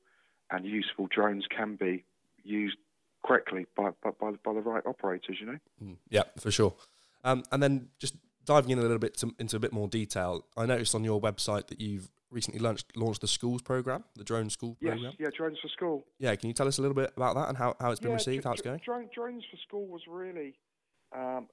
and 0.52 0.66
useful 0.66 1.08
drones 1.08 1.46
can 1.50 1.76
be 1.76 2.04
used 2.44 2.78
correctly 3.26 3.66
by 3.76 3.90
by, 4.04 4.12
by, 4.20 4.32
by 4.44 4.54
the 4.54 4.62
right 4.62 4.86
operators. 4.86 5.38
You 5.40 5.48
know. 5.48 5.58
Mm, 5.84 5.98
Yeah, 6.10 6.24
for 6.40 6.52
sure. 6.52 6.76
Um, 7.24 7.44
and 7.52 7.62
then 7.64 7.90
just 8.00 8.16
diving 8.46 8.70
in 8.72 8.78
a 8.80 8.82
little 8.82 9.00
bit 9.00 9.18
to, 9.18 9.34
into 9.40 9.56
a 9.56 9.60
bit 9.60 9.74
more 9.74 9.88
detail, 9.88 10.46
I 10.56 10.66
noticed 10.66 10.94
on 10.94 11.04
your 11.04 11.20
website 11.20 11.68
that 11.68 11.82
you've 11.82 12.10
recently 12.30 12.60
launched 12.60 12.96
launched 12.96 13.22
the 13.22 13.28
schools 13.28 13.62
program, 13.62 14.04
the 14.16 14.24
drone 14.24 14.50
school 14.50 14.78
Yes, 14.82 14.92
program. 14.94 15.14
yeah, 15.20 15.28
drones 15.36 15.58
for 15.62 15.68
school. 15.70 16.06
Yeah, 16.20 16.36
can 16.36 16.48
you 16.50 16.54
tell 16.54 16.68
us 16.68 16.78
a 16.78 16.82
little 16.82 16.96
bit 16.96 17.12
about 17.18 17.36
that 17.36 17.50
and 17.50 17.58
how, 17.58 17.76
how 17.80 17.92
it's 17.92 18.00
been 18.00 18.10
yeah, 18.12 18.16
received, 18.16 18.44
dr- 18.44 18.50
how 18.50 18.54
it's 18.54 18.62
going? 18.62 18.82
Drone, 18.86 19.10
drones 19.16 19.44
for 19.50 19.58
school 19.58 19.88
was 19.88 20.02
really, 20.08 20.54
um, 21.16 21.48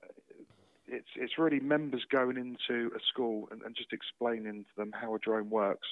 it's 0.87 1.09
it's 1.17 1.39
really 1.39 1.61
members 1.61 2.05
going 2.11 2.37
into 2.37 2.91
a 2.95 2.99
school 3.13 3.49
and, 3.51 3.63
and 3.63 3.75
just 3.77 3.93
explaining 3.93 4.65
to 4.65 4.71
them 4.77 4.93
how 4.93 5.15
a 5.15 5.19
drone 5.19 5.49
works 5.51 5.87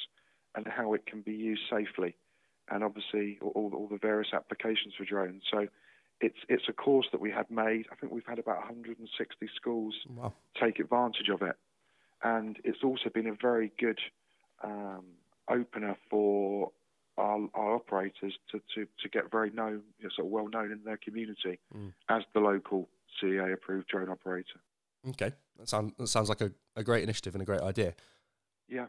and 0.57 0.67
how 0.67 0.93
it 0.95 1.07
can 1.07 1.21
be 1.23 1.33
used 1.33 1.63
safely, 1.71 2.17
and 2.71 2.83
obviously 2.85 3.39
all, 3.43 3.73
all, 3.75 3.89
the 3.91 3.99
various 3.99 4.33
applications 4.33 4.95
for 4.97 5.05
drones. 5.05 5.43
So. 5.51 5.67
It's 6.23 6.37
it's 6.51 6.65
a 6.69 6.75
course 6.75 7.07
that 7.13 7.21
we 7.23 7.31
had 7.31 7.51
made. 7.51 7.87
I 7.91 7.95
think 7.95 8.13
we've 8.13 8.27
had 8.27 8.39
about 8.39 8.59
160 8.59 9.49
schools 9.57 9.95
Wow. 10.07 10.35
take 10.63 10.79
advantage 10.79 11.31
of 11.33 11.41
it. 11.41 11.57
And 12.23 12.59
it's 12.63 12.85
also 12.85 13.09
been 13.09 13.27
a 13.27 13.35
very 13.41 13.73
good 13.79 13.99
um, 14.63 15.07
opener 15.49 15.97
for 16.11 16.73
our, 17.17 17.49
our 17.55 17.75
operators 17.77 18.35
to, 18.51 18.61
to, 18.75 18.87
to 19.03 19.09
get 19.09 19.31
very 19.31 19.49
known, 19.51 19.81
you 19.99 20.05
know, 20.05 20.11
sort 20.15 20.27
of 20.27 20.31
well 20.31 20.49
known 20.49 20.71
in 20.73 20.85
their 20.85 20.99
community 20.99 21.59
Mm. 21.75 21.95
as 22.11 22.23
the 22.35 22.41
local 22.41 22.91
CAA 23.23 23.55
approved 23.55 23.89
drone 23.89 24.11
operator. 24.11 24.61
Okay, 25.09 25.33
that, 25.59 25.71
sound, 25.71 25.95
that 25.97 26.09
sounds 26.09 26.29
like 26.29 26.43
a, 26.43 26.53
a 26.77 26.85
great 26.85 27.03
initiative 27.03 27.35
and 27.35 27.41
a 27.41 27.47
great 27.47 27.63
idea. 27.63 27.95
Yeah, 28.69 28.89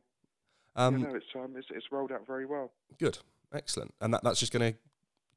Um, 0.76 0.98
yeah 0.98 1.08
no, 1.08 1.16
it's, 1.16 1.26
um, 1.34 1.54
it's 1.56 1.68
it's 1.72 1.86
rolled 1.94 2.12
out 2.12 2.28
very 2.28 2.46
well. 2.46 2.74
Good, 3.00 3.20
excellent. 3.54 3.94
And 4.02 4.14
that, 4.14 4.24
that's 4.24 4.40
just 4.40 4.52
going 4.54 4.74
to 4.74 4.78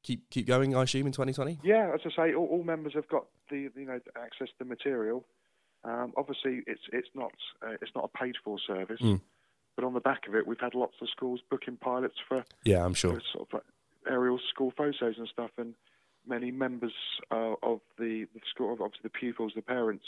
keep 0.03 0.29
keep 0.29 0.45
going, 0.47 0.75
I 0.75 0.83
assume, 0.83 1.05
in 1.07 1.11
2020? 1.11 1.59
Yeah, 1.63 1.91
as 1.93 2.01
I 2.05 2.09
say, 2.29 2.33
all, 2.33 2.45
all 2.47 2.63
members 2.63 2.93
have 2.93 3.07
got 3.07 3.25
the 3.49 3.69
you 3.75 3.85
know 3.85 3.99
access 4.17 4.47
to 4.49 4.53
the 4.59 4.65
material. 4.65 5.25
Um, 5.83 6.13
obviously, 6.17 6.61
it's 6.67 6.81
it's 6.91 7.09
not 7.13 7.31
uh, 7.65 7.73
it's 7.81 7.91
not 7.95 8.09
a 8.13 8.17
paid 8.17 8.35
for 8.43 8.57
service, 8.59 9.01
Mm. 9.01 9.21
but 9.75 9.85
on 9.85 9.93
the 9.93 9.99
back 9.99 10.27
of 10.27 10.35
it, 10.35 10.47
we've 10.47 10.59
had 10.59 10.73
lots 10.75 10.95
of 11.01 11.09
schools 11.09 11.41
booking 11.49 11.77
pilots 11.77 12.15
for 12.27 12.43
Yeah, 12.63 12.83
I'm 12.85 12.93
sure. 12.93 13.19
sort 13.33 13.47
of 13.47 13.53
like 13.53 13.63
aerial 14.07 14.39
school 14.49 14.71
photos 14.75 15.17
and 15.17 15.27
stuff, 15.27 15.51
and 15.57 15.73
many 16.27 16.49
members 16.51 16.93
uh, 17.31 17.53
of 17.61 17.81
the, 17.99 18.25
the 18.33 18.41
school, 18.49 18.71
obviously 18.71 19.01
the 19.03 19.09
pupils, 19.09 19.53
the 19.55 19.61
parents, 19.61 20.05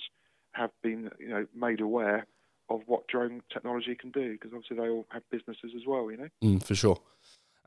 have 0.53 0.71
been 0.81 1.11
you 1.19 1.29
know 1.29 1.45
made 1.55 1.79
aware 1.81 2.25
of 2.69 2.81
what 2.87 3.07
drone 3.07 3.41
technology 3.53 3.95
can 3.95 4.09
do 4.11 4.33
because 4.33 4.51
obviously 4.53 4.75
they 4.77 4.89
all 4.89 5.05
have 5.09 5.21
businesses 5.29 5.71
as 5.75 5.83
well, 5.87 6.09
you 6.11 6.17
know. 6.17 6.27
Mm, 6.43 6.61
for 6.63 6.75
sure. 6.75 6.99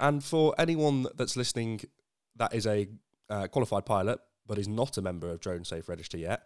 And 0.00 0.24
for 0.24 0.54
anyone 0.58 1.06
that's 1.14 1.36
listening 1.36 1.82
that 2.36 2.54
is 2.54 2.66
a 2.66 2.88
uh, 3.28 3.46
qualified 3.48 3.84
pilot 3.84 4.18
but 4.46 4.58
is 4.58 4.66
not 4.66 4.96
a 4.96 5.02
member 5.02 5.30
of 5.30 5.40
Drone 5.40 5.64
Safe 5.64 5.88
Register 5.88 6.16
yet, 6.16 6.42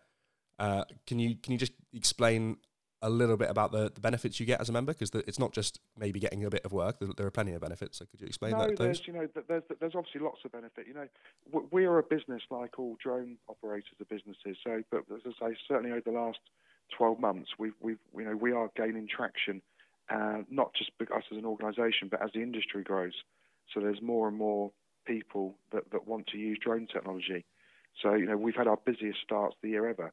uh, 0.58 0.84
can 1.06 1.18
you 1.18 1.36
can 1.36 1.52
you 1.52 1.58
just 1.58 1.72
explain 1.92 2.58
a 3.00 3.10
little 3.10 3.36
bit 3.36 3.50
about 3.50 3.70
the, 3.70 3.90
the 3.94 4.00
benefits 4.00 4.40
you 4.40 4.46
get 4.46 4.60
as 4.60 4.68
a 4.68 4.72
member? 4.72 4.92
Because 4.92 5.10
it's 5.26 5.38
not 5.38 5.52
just 5.52 5.80
maybe 5.98 6.18
getting 6.18 6.44
a 6.44 6.50
bit 6.50 6.64
of 6.64 6.72
work. 6.72 6.98
There, 6.98 7.08
there 7.16 7.26
are 7.26 7.30
plenty 7.30 7.52
of 7.52 7.60
benefits. 7.60 7.98
So 7.98 8.06
could 8.06 8.20
you 8.20 8.26
explain 8.26 8.52
no, 8.52 8.66
that, 8.66 8.78
there's 8.78 9.06
you 9.06 9.12
know 9.12 9.28
there's 9.48 9.62
there's 9.80 9.94
obviously 9.94 10.20
lots 10.20 10.40
of 10.44 10.52
benefit. 10.52 10.86
You 10.86 10.94
know, 10.94 11.62
we 11.70 11.86
are 11.86 11.98
a 11.98 12.02
business 12.02 12.42
like 12.50 12.78
all 12.78 12.96
drone 13.02 13.36
operators 13.48 13.88
are 14.00 14.04
businesses. 14.04 14.56
So, 14.64 14.82
but 14.90 15.04
as 15.14 15.22
I 15.40 15.48
say, 15.48 15.56
certainly 15.68 15.92
over 15.92 16.02
the 16.04 16.12
last 16.12 16.40
12 16.96 17.20
months, 17.20 17.50
we've 17.58 17.74
we've 17.80 17.98
you 18.16 18.24
know 18.24 18.36
we 18.36 18.52
are 18.52 18.70
gaining 18.76 19.08
traction, 19.08 19.62
uh, 20.10 20.42
not 20.50 20.74
just 20.74 20.90
us 21.00 21.24
as 21.30 21.38
an 21.38 21.44
organisation, 21.44 22.08
but 22.10 22.22
as 22.22 22.30
the 22.34 22.42
industry 22.42 22.82
grows. 22.82 23.14
So 23.72 23.80
there's 23.80 24.02
more 24.02 24.28
and 24.28 24.36
more 24.36 24.70
people 25.06 25.56
that, 25.72 25.90
that 25.92 26.06
want 26.06 26.26
to 26.28 26.38
use 26.38 26.58
drone 26.62 26.86
technology. 26.86 27.44
So 28.02 28.14
you 28.14 28.26
know 28.26 28.36
we've 28.36 28.56
had 28.56 28.66
our 28.66 28.78
busiest 28.84 29.20
starts 29.22 29.56
the 29.62 29.70
year 29.70 29.88
ever, 29.88 30.12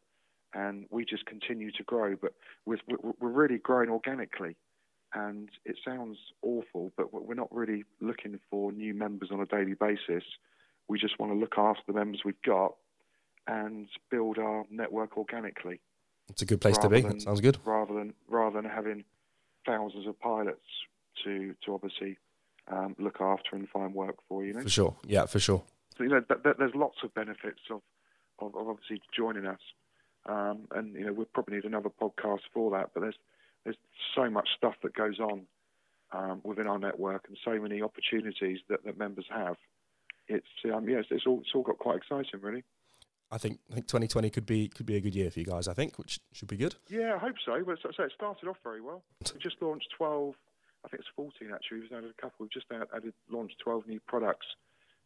and 0.54 0.86
we 0.90 1.06
just 1.06 1.26
continue 1.26 1.72
to 1.72 1.84
grow. 1.84 2.16
But 2.16 2.34
we're 2.66 2.80
we're 3.20 3.30
really 3.30 3.58
growing 3.58 3.90
organically 3.90 4.56
and 5.14 5.50
it 5.66 5.78
sounds 5.84 6.18
awful, 6.42 6.92
but 6.96 7.14
we're 7.14 7.34
not 7.34 7.54
really 7.54 7.84
looking 8.00 8.40
for 8.50 8.72
new 8.72 8.94
members 8.94 9.30
on 9.32 9.42
a 9.42 9.46
daily 9.46 9.74
basis. 9.74 10.24
We 10.88 11.00
just 11.00 11.20
want 11.20 11.34
to 11.34 11.38
look 11.38 11.58
after 11.58 11.82
the 11.88 11.94
members 11.94 12.22
we've 12.24 12.42
got 12.44 12.76
and 13.48 13.88
build 14.10 14.38
our 14.38 14.66
network 14.70 15.18
organically, 15.18 15.82
It's 16.30 16.42
a 16.42 16.46
good 16.46 16.62
place 16.62 16.78
to 16.80 16.90
be. 16.90 17.02
than- 17.02 17.20
sounds 17.20 17.42
good. 17.42 17.58
rather 17.66 17.94
than 17.94 18.14
rather 18.28 18.62
than 18.62 18.70
having 18.70 19.04
thousands 19.66 20.08
of 20.08 20.20
pilots 20.20 20.66
to 21.24 21.56
to 21.66 21.74
obviously 21.74 22.18
um, 22.68 22.96
look 23.00 23.22
after 23.22 23.56
and 23.56 23.68
find 23.70 23.94
work 23.94 24.16
for. 24.28 24.44
You 24.46 24.54
know, 24.54 24.62
For 24.62 24.70
sure. 24.70 24.96
Yeah, 25.06 25.26
for 25.26 25.40
sure. 25.40 25.64
so 25.98 26.04
you 26.04 26.10
know 26.10 26.22
th- 26.22 26.44
th- 26.44 26.56
there's 26.58 26.76
lots 26.76 26.98
of 27.04 27.14
benefits 27.14 27.60
of, 27.70 27.82
of, 28.40 28.56
of 28.56 28.68
obviously 28.70 29.02
joining 29.16 29.46
us, 29.46 29.60
um, 30.26 30.68
and 30.76 30.94
you 30.96 31.06
know 31.06 31.14
we'll 31.14 31.26
probably 31.34 31.56
need 31.56 31.66
another 31.66 31.90
podcast 31.90 32.42
for 32.54 32.72
that. 32.72 32.92
But 32.94 33.02
there's 33.02 33.18
there's 33.64 33.78
so 34.16 34.30
much 34.30 34.50
stuff 34.58 34.76
that 34.84 34.94
goes 34.94 35.20
on 35.20 35.42
um, 36.12 36.42
within 36.44 36.68
our 36.68 36.80
network, 36.80 37.26
and 37.28 37.38
so 37.44 37.60
many 37.60 37.82
opportunities 37.82 38.60
that, 38.70 38.84
that 38.86 38.98
members 38.98 39.26
have. 39.30 39.58
It's 40.28 40.48
um, 40.74 40.88
yeah, 40.88 40.98
it's, 41.00 41.10
it's 41.12 41.26
all 41.28 41.40
it's 41.42 41.52
all 41.54 41.64
got 41.64 41.78
quite 41.80 41.98
exciting, 41.98 42.40
really. 42.42 42.64
I 43.34 43.38
think 43.38 43.60
I 43.72 43.76
think 43.76 43.88
2020 43.88 44.30
could 44.30 44.46
be 44.46 44.68
could 44.68 44.86
be 44.86 44.98
a 44.98 45.02
good 45.02 45.16
year 45.16 45.32
for 45.32 45.40
you 45.40 45.46
guys. 45.46 45.68
I 45.68 45.74
think, 45.74 45.98
which 45.98 46.20
should 46.34 46.50
be 46.50 46.58
good. 46.58 46.76
Yeah, 46.90 47.16
I 47.16 47.18
hope 47.18 47.36
so. 47.46 47.64
But 47.66 47.78
so, 47.82 47.90
so 47.96 48.04
it 48.04 48.12
started 48.16 48.48
off 48.50 48.58
very 48.64 48.82
well. 48.82 49.04
We 49.34 49.40
just 49.40 49.62
launched 49.62 49.88
12, 49.98 50.36
I 50.86 50.90
think 50.90 51.02
it's 51.02 51.10
14 51.16 51.52
actually. 51.54 51.82
We've 51.82 51.92
added 51.92 52.12
a 52.18 52.22
couple. 52.22 52.46
We've 52.46 52.52
just 52.52 52.68
added 52.72 53.14
launched 53.30 53.56
12 53.64 53.88
new 53.88 54.00
products. 54.08 54.48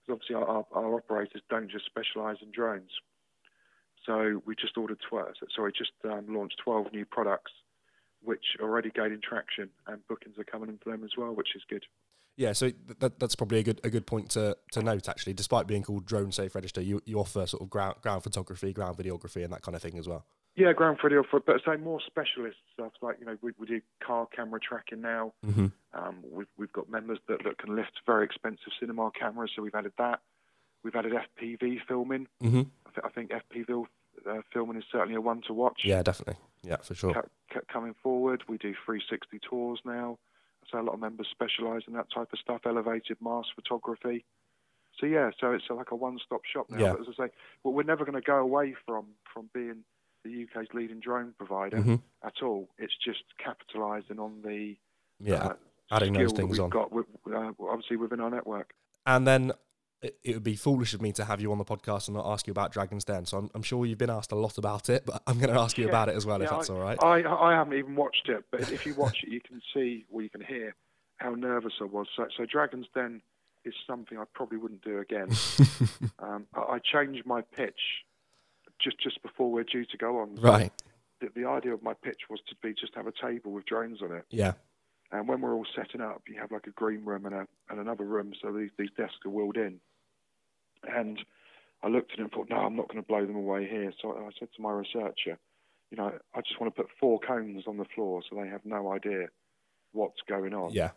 Because 0.06 0.22
obviously 0.22 0.36
our, 0.36 0.66
our, 0.72 0.96
operators 0.96 1.42
don't 1.50 1.70
just 1.70 1.86
specialise 1.86 2.38
in 2.42 2.52
drones. 2.52 2.92
So 4.06 4.42
we 4.46 4.56
just 4.56 4.78
ordered 4.78 5.00
12, 5.10 5.30
sorry, 5.56 5.74
just 5.76 5.92
um, 6.04 6.28
launched 6.30 6.58
12 6.64 6.94
new 6.94 7.06
products, 7.06 7.52
which 8.24 8.44
are 8.60 8.70
already 8.70 8.92
gaining 8.92 9.20
traction, 9.22 9.70
and 9.88 10.08
bookings 10.08 10.38
are 10.38 10.44
coming 10.44 10.70
in 10.70 10.78
for 10.78 10.92
them 10.92 11.04
as 11.04 11.12
well, 11.18 11.34
which 11.34 11.56
is 11.56 11.64
good. 11.68 11.84
Yeah, 12.38 12.54
so 12.54 12.72
that, 13.00 13.20
that's 13.20 13.36
probably 13.36 13.60
a 13.60 13.64
good 13.64 13.80
a 13.84 13.90
good 13.90 14.06
point 14.06 14.30
to, 14.32 14.58
to 14.74 14.82
note. 14.84 15.08
Actually, 15.08 15.34
despite 15.34 15.68
being 15.68 15.84
called 15.84 16.06
Drone 16.06 16.34
Safe 16.34 16.54
Register, 16.54 16.82
you, 16.82 17.02
you 17.06 17.18
offer 17.18 17.48
sort 17.48 17.64
of 17.64 17.70
ground 17.70 17.96
ground 18.02 18.24
photography, 18.24 18.74
ground 18.74 18.98
videography, 18.98 19.44
and 19.44 19.54
that 19.54 19.62
kind 19.62 19.76
of 19.76 19.82
thing 19.82 19.98
as 19.98 20.08
well. 20.08 20.26
Yeah, 20.56 20.72
ground 20.72 21.00
for 21.02 21.10
for 21.30 21.40
but 21.42 21.58
say 21.66 21.76
more 21.76 22.00
specialist 22.06 22.58
stuff 22.74 22.94
like 23.02 23.18
you 23.20 23.26
know 23.26 23.38
we, 23.42 23.52
we 23.60 23.68
do 23.68 23.82
car 24.02 24.28
camera 24.34 24.60
tracking 24.60 25.02
now. 25.02 25.34
Mm-hmm. 25.46 25.68
Um, 25.94 26.18
we've 26.32 26.48
we've 26.58 26.72
got 26.72 26.90
members 26.90 27.20
that, 27.28 27.44
that 27.44 27.58
can 27.58 27.76
lift 27.76 27.92
very 28.06 28.26
expensive 28.26 28.72
cinema 28.80 29.12
cameras, 29.12 29.52
so 29.56 29.62
we've 29.62 29.76
added 29.76 29.94
that. 29.98 30.22
We've 30.84 30.96
added 30.96 31.14
FPV 31.14 31.80
filming. 31.88 32.28
Mm-hmm. 32.42 32.62
I, 32.86 32.90
th- 32.90 33.04
I 33.04 33.10
think 33.10 33.32
FPV 33.32 33.86
uh, 34.30 34.42
filming 34.54 34.78
is 34.78 34.84
certainly 34.92 35.16
a 35.16 35.22
one 35.22 35.42
to 35.48 35.54
watch. 35.54 35.82
Yeah, 35.84 36.04
definitely. 36.04 36.38
Yeah, 36.64 36.78
for 36.78 36.96
sure. 36.96 37.14
Ca- 37.14 37.22
ca- 37.52 37.74
coming 37.74 37.96
forward, 38.02 38.44
we 38.48 38.58
do 38.58 38.74
360 38.86 39.40
tours 39.40 39.80
now. 39.84 40.20
So 40.72 40.80
a 40.80 40.84
lot 40.84 40.94
of 40.94 41.00
members 41.00 41.28
specialise 41.30 41.84
in 41.88 41.94
that 41.94 42.08
type 42.14 42.32
of 42.32 42.40
stuff, 42.40 42.62
elevated 42.66 43.18
mast 43.22 43.50
photography. 43.56 44.26
So 45.00 45.06
yeah, 45.06 45.32
so 45.40 45.52
it's 45.52 45.66
like 45.70 45.92
a 45.92 45.96
one-stop 45.96 46.42
shop 46.46 46.68
now. 46.70 46.78
Yeah. 46.78 46.92
But 46.94 47.02
as 47.02 47.08
I 47.20 47.26
say, 47.26 47.34
well, 47.64 47.74
we're 47.74 47.84
never 47.84 48.06
going 48.06 48.16
to 48.16 48.26
go 48.26 48.38
away 48.38 48.76
from 48.86 49.08
from 49.34 49.50
being 49.54 49.84
the 50.26 50.44
UK's 50.44 50.68
leading 50.74 51.00
drone 51.00 51.34
provider 51.38 51.78
Mhm. 51.78 52.02
at 52.24 52.42
all. 52.44 52.70
It's 52.78 52.96
just 53.04 53.24
capitalising 53.40 54.20
on 54.20 54.42
the 54.42 54.78
Yeah, 55.20 55.36
uh, 55.48 55.56
adding 55.92 56.14
those 56.14 56.34
things 56.34 56.52
we've 56.58 56.62
on. 56.64 56.70
got 56.70 56.92
with, 56.92 57.06
uh, 57.34 57.54
obviously 57.60 57.96
within 57.98 58.20
our 58.20 58.30
network. 58.30 58.74
And 59.06 59.26
then 59.28 59.54
it, 60.02 60.20
it 60.24 60.34
would 60.34 60.44
be 60.44 60.56
foolish 60.56 60.94
of 60.94 61.02
me 61.02 61.12
to 61.14 61.24
have 61.26 61.40
you 61.42 61.52
on 61.52 61.58
the 61.58 61.64
podcast 61.66 62.08
and 62.08 62.16
not 62.18 62.26
ask 62.32 62.48
you 62.48 62.52
about 62.52 62.72
Dragon's 62.72 63.06
Den. 63.06 63.26
So 63.26 63.38
I'm, 63.38 63.50
I'm 63.56 63.64
sure 63.64 63.86
you've 63.86 63.98
been 63.98 64.10
asked 64.10 64.32
a 64.32 64.36
lot 64.36 64.58
about 64.58 64.90
it, 64.90 65.06
but 65.06 65.22
I'm 65.28 65.40
going 65.40 65.54
to 65.54 65.60
ask 65.60 65.78
you 65.78 65.86
Yeah. 65.86 65.92
about 65.92 66.10
it 66.10 66.16
as 66.16 66.26
well, 66.26 66.42
if 66.42 66.50
Yeah, 66.50 66.58
that's 66.58 66.70
all 66.70 66.80
right. 66.80 66.98
I 67.02 67.24
I 67.24 67.54
haven't 67.54 67.74
even 67.78 67.96
watched 67.96 68.28
it, 68.28 68.44
but 68.52 68.62
if 68.72 68.86
you 68.86 68.94
watch 68.96 69.24
it, 69.24 69.30
you 69.30 69.42
can 69.42 69.62
see 69.74 70.06
or 70.12 70.22
you 70.22 70.30
can 70.30 70.42
hear 70.42 70.76
how 71.18 71.34
nervous 71.36 71.74
I 71.80 71.86
was. 71.86 72.08
So, 72.18 72.28
so 72.36 72.46
Dragon's 72.46 72.88
Den 72.94 73.22
is 73.64 73.74
something 73.88 74.18
I 74.18 74.26
probably 74.34 74.58
wouldn't 74.58 74.84
do 74.84 75.00
again. 75.00 75.30
um, 76.20 76.46
I, 76.54 76.60
I 76.76 76.80
changed 76.80 77.26
my 77.26 77.42
pitch 77.42 77.80
just 78.80 79.00
just 79.00 79.22
before 79.24 79.52
we're 79.52 79.64
due 79.64 79.86
to 79.86 79.98
go 79.98 80.20
on. 80.20 80.36
So 80.38 80.42
right. 80.44 80.72
The, 81.22 81.30
the 81.34 81.48
idea 81.48 81.74
of 81.74 81.82
my 81.82 81.94
pitch 81.94 82.24
was 82.30 82.40
to 82.50 82.56
be 82.62 82.74
just 82.74 82.94
have 82.96 83.08
a 83.08 83.14
table 83.14 83.52
with 83.52 83.66
drones 83.66 84.02
on 84.02 84.12
it, 84.12 84.26
Yeah. 84.30 84.54
and 85.12 85.28
when 85.30 85.40
we're 85.42 85.54
all 85.54 85.66
setting 85.76 86.02
up, 86.02 86.24
you 86.28 86.38
have 86.40 86.52
like 86.52 86.68
a 86.68 86.72
green 86.72 87.06
room 87.06 87.26
and 87.26 87.34
a 87.34 87.48
and 87.70 87.80
another 87.80 88.04
room, 88.04 88.34
so 88.42 88.52
these 88.52 88.72
these 88.78 88.90
desks 88.98 89.20
are 89.26 89.30
wheeled 89.30 89.58
in. 89.58 89.80
And 90.84 91.20
I 91.84 91.88
looked 91.88 92.12
at 92.14 92.20
it 92.20 92.24
and 92.24 92.32
thought, 92.32 92.50
no, 92.50 92.58
I'm 92.58 92.76
not 92.76 92.88
going 92.90 93.02
to 93.02 93.08
blow 93.08 93.26
them 93.26 93.36
away 93.36 93.68
here. 93.68 93.92
So 94.02 94.12
I 94.18 94.30
said 94.38 94.50
to 94.56 94.62
my 94.62 94.72
researcher, 94.72 95.38
you 95.92 95.98
know, 95.98 96.12
I 96.34 96.42
just 96.42 96.60
want 96.60 96.76
to 96.76 96.82
put 96.82 96.92
four 97.00 97.20
cones 97.20 97.64
on 97.68 97.78
the 97.78 97.86
floor 97.86 98.22
so 98.30 98.36
they 98.42 98.48
have 98.50 98.66
no 98.66 98.92
idea 98.92 99.28
what's 99.94 100.22
going 100.28 100.54
on. 100.54 100.72
Yeah. 100.74 100.92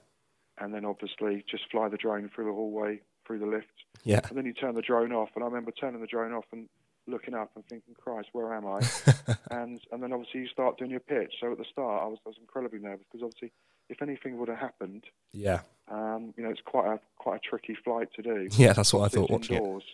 And 0.59 0.75
then 0.75 0.85
obviously 0.85 1.45
just 1.49 1.71
fly 1.71 1.89
the 1.89 1.97
drone 1.97 2.29
through 2.35 2.47
the 2.47 2.53
hallway, 2.53 3.01
through 3.27 3.39
the 3.39 3.47
lift, 3.47 3.73
Yeah. 4.05 4.21
and 4.29 4.37
then 4.37 4.45
you 4.47 4.53
turn 4.53 4.75
the 4.75 4.83
drone 4.83 5.13
off. 5.13 5.31
And 5.35 5.45
I 5.45 5.47
remember 5.47 5.71
turning 5.71 6.01
the 6.01 6.07
drone 6.07 6.33
off 6.33 6.47
and 6.53 6.69
looking 7.09 7.35
up 7.35 7.51
and 7.57 7.65
thinking, 7.67 7.95
Christ, 7.95 8.29
where 8.33 8.53
am 8.55 8.67
I? 8.67 8.81
and 9.51 9.81
and 9.91 10.03
then 10.03 10.13
obviously 10.13 10.41
you 10.43 10.49
start 10.49 10.79
doing 10.79 10.91
your 10.91 11.01
pitch. 11.01 11.35
So 11.41 11.51
at 11.53 11.59
the 11.59 11.65
start, 11.71 12.03
I 12.03 12.07
was 12.07 12.19
I 12.25 12.29
was 12.29 12.39
incredibly 12.41 12.79
nervous 12.79 13.05
because 13.11 13.25
obviously 13.25 13.53
if 13.89 14.03
anything 14.03 14.37
would 14.39 14.49
have 14.49 14.59
happened, 14.59 15.05
yeah. 15.33 15.61
um, 15.91 16.35
you 16.37 16.43
know, 16.45 16.51
it's 16.51 16.61
quite 16.65 16.87
a 16.87 17.01
quite 17.17 17.37
a 17.37 17.49
tricky 17.49 17.75
flight 17.75 18.09
to 18.17 18.23
do. 18.23 18.49
Yeah, 18.57 18.75
that's 18.75 18.93
what 18.93 19.05
I 19.05 19.09
thought 19.09 19.31
watching 19.31 19.57
it. 19.57 19.59
indoors. 19.61 19.85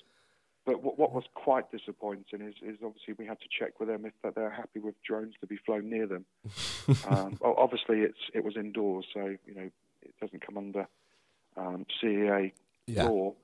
But 0.66 0.82
what, 0.82 0.98
what 0.98 1.12
was 1.12 1.24
quite 1.34 1.70
disappointing 1.70 2.40
is, 2.40 2.54
is 2.62 2.78
obviously 2.82 3.14
we 3.18 3.26
had 3.26 3.38
to 3.40 3.46
check 3.56 3.78
with 3.78 3.88
them 3.90 4.06
if 4.06 4.14
that 4.22 4.34
they're 4.34 4.48
happy 4.50 4.80
with 4.80 4.94
drones 5.06 5.34
to 5.42 5.46
be 5.46 5.58
flown 5.58 5.90
near 5.90 6.06
them. 6.06 6.24
um, 7.06 7.38
obviously, 7.44 8.00
it's 8.00 8.18
it 8.32 8.42
was 8.42 8.56
indoors, 8.56 9.04
so 9.12 9.36
you 9.46 9.54
know 9.54 9.70
it 10.02 10.14
doesn't 10.20 10.44
come 10.44 10.56
under 10.58 10.88
um, 11.56 11.84
CAA 12.02 12.52
Yeah. 12.86 13.04
law. 13.04 13.34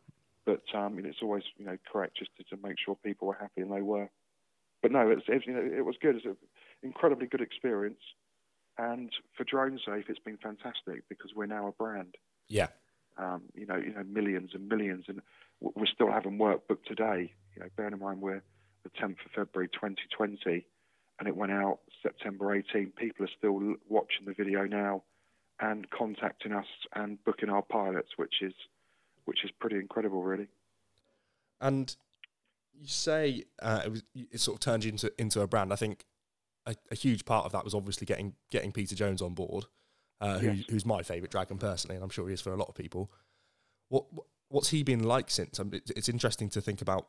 But 0.47 0.63
um, 0.75 0.97
you 0.97 1.03
know, 1.03 1.09
it's 1.11 1.23
always 1.23 1.45
you 1.57 1.65
know 1.65 1.77
correct 1.91 2.17
just 2.19 2.31
to, 2.37 2.45
to 2.55 2.63
make 2.63 2.77
sure 2.85 2.97
people 3.05 3.29
were 3.29 3.37
happy, 3.39 3.61
and 3.61 3.73
they 3.73 3.83
were. 3.83 4.11
But 4.83 4.93
no, 4.93 5.11
it's, 5.11 5.23
it's 5.29 5.47
you 5.47 5.53
know 5.53 5.61
it 5.63 5.85
was 5.85 5.97
good. 6.01 6.17
It's 6.17 6.25
an 6.25 6.37
incredibly 6.83 7.27
good 7.27 7.43
experience, 7.43 8.01
and 8.79 9.11
for 9.37 9.45
Drone 9.45 9.79
Safe, 9.85 10.07
it's 10.09 10.19
been 10.19 10.39
fantastic 10.39 11.05
because 11.09 11.33
we're 11.35 11.47
now 11.47 11.67
a 11.69 11.73
brand 11.73 12.17
Yeah. 12.49 12.69
um, 13.19 13.43
you 13.55 13.67
know, 13.67 13.77
you 13.77 13.93
know, 13.93 14.05
millions 14.05 14.51
and 14.55 14.69
millions, 14.69 15.05
and 15.09 15.21
we're 15.61 15.87
still 15.87 16.11
having 16.11 16.39
work 16.39 16.67
booked 16.69 16.89
today. 16.89 17.35
You 17.55 17.63
know, 17.63 17.69
bearing 17.77 17.93
in 17.93 17.99
mind 18.01 18.23
we're 18.23 18.43
the 18.83 18.91
10th 18.91 19.17
of 19.27 19.33
February 19.35 19.69
2020, 19.69 20.67
and 21.19 21.29
it 21.29 21.37
went 21.37 21.53
out 21.53 21.81
September 22.03 22.55
18. 22.55 22.93
People 22.97 23.27
are 23.27 23.31
still 23.37 23.75
watching 23.89 24.25
the 24.25 24.33
video 24.33 24.65
now 24.65 25.03
and 25.61 25.91
contacting 25.91 26.53
us 26.53 26.65
and 26.95 27.23
booking 27.25 27.51
our 27.51 27.61
pilots, 27.61 28.09
which 28.17 28.37
is 28.41 28.55
which 29.25 29.45
is 29.45 29.51
pretty 29.61 29.77
incredible, 29.77 30.23
really. 30.23 30.49
And 31.61 31.95
you 32.73 32.87
say 32.89 33.45
uh, 33.61 33.83
it, 33.85 33.91
was, 33.91 34.03
it 34.15 34.41
sort 34.41 34.57
of 34.57 34.61
turned 34.61 34.85
you 34.85 34.91
into 34.91 35.13
into 35.19 35.41
a 35.41 35.47
brand. 35.47 35.73
I 35.73 35.77
think 35.77 36.05
a, 36.67 36.75
a 36.91 36.95
huge 36.95 37.25
part 37.25 37.47
of 37.47 37.53
that 37.53 37.65
was 37.65 37.75
obviously 37.75 38.07
getting 38.07 38.35
getting 38.51 38.73
Peter 38.73 38.95
Jones 38.95 39.21
on 39.23 39.35
board, 39.35 39.67
uh, 40.21 40.39
who, 40.39 40.53
Yes. 40.53 40.65
who's 40.71 40.87
my 40.87 41.03
favourite 41.03 41.31
dragon 41.31 41.59
personally, 41.59 41.97
and 41.97 42.05
I'm 42.05 42.11
sure 42.11 42.27
he 42.29 42.35
is 42.35 42.41
for 42.41 42.53
a 42.53 42.57
lot 42.57 42.69
of 42.69 42.75
people. 42.75 43.11
What 43.89 44.05
what's 44.49 44.71
he 44.71 44.83
been 44.83 45.05
like 45.05 45.31
since? 45.31 45.61
I 45.61 45.65
mean, 45.65 45.81
it's, 45.95 46.09
interesting 46.09 46.49
to 46.51 46.61
think 46.61 46.83
about 46.83 47.09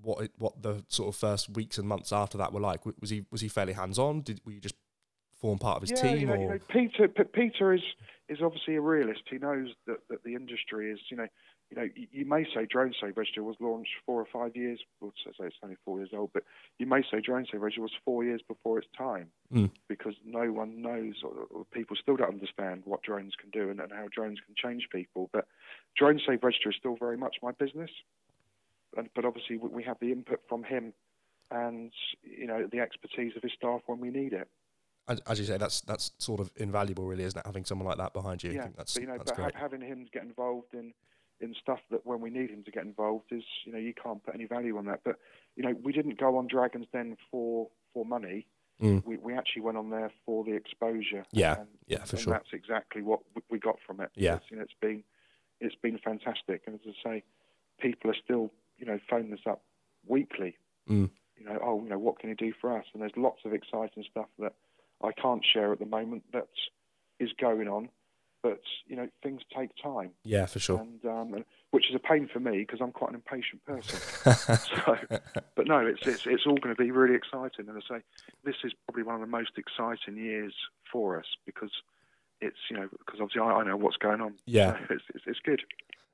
what 0.00 0.24
it, 0.24 0.32
what 0.38 0.62
the 0.62 0.84
sort 0.88 1.08
of 1.08 1.16
first 1.16 1.50
weeks 1.50 1.78
and 1.78 1.86
months 1.86 2.12
after 2.12 2.38
that 2.38 2.52
were 2.52 2.60
like. 2.60 2.86
Was 3.00 3.10
he 3.10 3.24
was 3.30 3.40
he 3.40 3.48
fairly 3.48 3.74
hands 3.74 3.98
on? 3.98 4.22
Did 4.22 4.40
were 4.44 4.52
you 4.52 4.60
just 4.60 4.76
form 5.44 5.58
part 5.58 5.76
of 5.76 5.82
his 5.82 5.90
yeah, 5.90 6.10
team? 6.10 6.20
you 6.20 6.26
know, 6.26 6.32
or 6.34 6.40
you 6.40 6.48
know, 6.48 6.58
Peter. 6.68 7.08
P- 7.08 7.24
Peter 7.24 7.74
is 7.74 7.82
is 8.30 8.38
obviously 8.42 8.76
a 8.76 8.80
realist. 8.80 9.20
He 9.28 9.36
knows 9.36 9.68
that, 9.86 9.98
that 10.08 10.24
the 10.24 10.34
industry 10.34 10.90
is, 10.90 10.98
you 11.10 11.16
know, 11.18 11.26
you 11.70 11.76
know, 11.76 11.88
you, 12.10 12.24
may 12.24 12.44
say 12.54 12.66
Drone 12.70 12.94
Safe 12.98 13.14
Register 13.14 13.42
was 13.42 13.56
launched 13.60 13.90
four 14.06 14.18
or 14.18 14.26
five 14.32 14.56
years. 14.56 14.80
Well, 15.00 15.12
say 15.24 15.44
it's 15.44 15.56
only 15.62 15.76
four 15.84 15.98
years 15.98 16.10
old, 16.14 16.30
but 16.32 16.44
you 16.78 16.86
may 16.86 17.02
say 17.02 17.20
Drone 17.20 17.44
Safe 17.44 17.60
Register 17.60 17.82
was 17.82 17.92
four 18.02 18.24
years 18.24 18.40
before 18.48 18.78
its 18.78 18.88
time 18.96 19.30
Mm. 19.52 19.70
because 19.88 20.14
no 20.24 20.50
one 20.50 20.80
knows, 20.80 21.16
or, 21.22 21.46
or 21.50 21.64
people 21.66 21.96
still 22.00 22.16
don't 22.16 22.32
understand 22.32 22.82
what 22.86 23.02
drones 23.02 23.34
can 23.38 23.50
do 23.50 23.70
and, 23.70 23.78
and 23.78 23.92
how 23.92 24.08
drones 24.10 24.40
can 24.44 24.54
change 24.56 24.88
people. 24.90 25.28
But 25.32 25.46
Drone 25.96 26.18
Safe 26.26 26.42
Register 26.42 26.70
is 26.70 26.76
still 26.76 26.96
very 26.96 27.18
much 27.18 27.36
my 27.42 27.52
business, 27.52 27.90
and, 28.96 29.10
but 29.14 29.24
obviously 29.26 29.58
we 29.58 29.84
have 29.84 29.98
the 30.00 30.12
input 30.12 30.40
from 30.48 30.64
him 30.64 30.94
and 31.50 31.92
you 32.22 32.46
know 32.46 32.66
the 32.72 32.80
expertise 32.80 33.36
of 33.36 33.42
his 33.42 33.52
staff 33.52 33.82
when 33.86 34.00
we 34.00 34.10
need 34.10 34.32
it. 34.32 34.48
As, 35.06 35.38
you 35.38 35.44
say, 35.44 35.58
that's 35.58 35.82
that's 35.82 36.12
sort 36.18 36.40
of 36.40 36.50
invaluable, 36.56 37.06
really, 37.06 37.24
isn't 37.24 37.38
it? 37.38 37.44
Having 37.46 37.66
someone 37.66 37.86
like 37.86 37.98
that 37.98 38.14
behind 38.14 38.42
you. 38.42 38.52
Yeah, 38.52 38.62
think 38.62 38.76
that's 38.76 38.94
but 38.94 39.02
you 39.02 39.08
know, 39.08 39.18
that's 39.18 39.32
but 39.32 39.36
great. 39.36 39.54
having 39.54 39.80
him 39.82 40.06
get 40.12 40.22
involved 40.22 40.72
in 40.72 40.94
in 41.40 41.54
stuff 41.60 41.80
that 41.90 42.06
when 42.06 42.20
we 42.20 42.30
need 42.30 42.48
him 42.50 42.62
to 42.64 42.70
get 42.70 42.84
involved 42.84 43.26
is, 43.30 43.42
you 43.66 43.72
know, 43.72 43.78
you 43.78 43.92
can't 43.92 44.24
put 44.24 44.34
any 44.34 44.46
value 44.46 44.78
on 44.78 44.86
that. 44.86 45.00
But 45.04 45.16
you 45.56 45.62
know, 45.62 45.74
we 45.82 45.92
didn't 45.92 46.18
go 46.18 46.38
on 46.38 46.46
Dragons' 46.46 46.86
Den 46.92 47.16
for 47.30 47.68
for 47.92 48.06
money. 48.06 48.46
Mm. 48.80 49.04
We 49.04 49.18
we 49.18 49.34
actually 49.34 49.62
went 49.62 49.76
on 49.76 49.90
there 49.90 50.10
for 50.24 50.42
the 50.42 50.54
exposure. 50.54 51.24
Yeah, 51.32 51.60
and, 51.60 51.68
yeah, 51.86 52.04
for 52.04 52.16
and 52.16 52.24
sure. 52.24 52.32
That's 52.32 52.52
exactly 52.52 53.02
what 53.02 53.20
we- 53.34 53.42
we 53.50 53.58
got 53.58 53.76
from 53.86 54.00
it. 54.00 54.10
Yeah. 54.14 54.36
It's, 54.36 54.50
you 54.50 54.56
know, 54.56 54.62
it's 54.62 54.72
been 54.80 55.04
it's 55.60 55.76
been 55.76 55.98
fantastic, 55.98 56.62
and 56.66 56.74
as 56.76 56.94
I 57.04 57.08
say, 57.08 57.24
people 57.78 58.10
are 58.10 58.16
still, 58.24 58.50
you 58.78 58.86
know, 58.86 58.98
phoning 59.08 59.32
us 59.32 59.46
up 59.46 59.62
weekly. 60.06 60.56
Mm. 60.88 61.10
You 61.36 61.44
know, 61.44 61.58
oh, 61.62 61.82
you 61.82 61.88
know, 61.88 61.98
what 61.98 62.18
can 62.18 62.30
you 62.30 62.34
do 62.36 62.52
for 62.60 62.76
us? 62.76 62.84
And 62.92 63.02
there's 63.02 63.16
lots 63.16 63.40
of 63.44 63.52
exciting 63.52 64.04
stuff 64.10 64.28
that 64.38 64.54
I 65.04 65.12
can't 65.12 65.44
share 65.44 65.72
at 65.72 65.78
the 65.78 65.86
moment 65.86 66.24
that 66.32 66.48
is 67.20 67.30
going 67.40 67.68
on. 67.68 67.88
But 68.42 68.60
you 68.86 68.94
know, 68.94 69.08
things 69.22 69.40
take 69.56 69.70
time, 69.82 70.10
Yeah, 70.22 70.44
for 70.44 70.58
sure. 70.58 70.78
and 70.80 71.02
um, 71.06 71.32
and- 71.34 71.44
which 71.70 71.88
is 71.88 71.94
a 71.96 71.98
pain 71.98 72.28
for 72.30 72.40
me 72.40 72.58
because 72.58 72.80
I'm 72.82 72.92
quite 72.92 73.08
an 73.10 73.14
impatient 73.16 73.64
person. 73.64 73.98
so, 74.84 74.98
but 75.56 75.66
no, 75.66 75.78
it's 75.86 76.06
it's 76.06 76.26
it's 76.26 76.46
all 76.46 76.56
going 76.58 76.74
to 76.76 76.80
be 76.80 76.90
really 76.90 77.14
exciting. 77.14 77.68
And 77.68 77.78
I 77.78 77.80
say, 77.96 78.02
this 78.44 78.56
is 78.62 78.72
probably 78.86 79.02
one 79.02 79.14
of 79.14 79.22
the 79.22 79.26
most 79.26 79.52
exciting 79.56 80.18
years 80.22 80.54
for 80.92 81.18
us 81.18 81.24
because 81.46 81.70
it's 82.42 82.58
you 82.70 82.76
know 82.76 82.88
because 82.98 83.18
obviously 83.20 83.40
I, 83.40 83.46
I 83.46 83.64
know 83.64 83.78
what's 83.78 83.96
going 83.96 84.20
on. 84.20 84.34
Yeah. 84.44 84.72
So 84.88 84.94
it's, 84.94 85.04
it's 85.14 85.24
it's 85.26 85.40
good. 85.40 85.62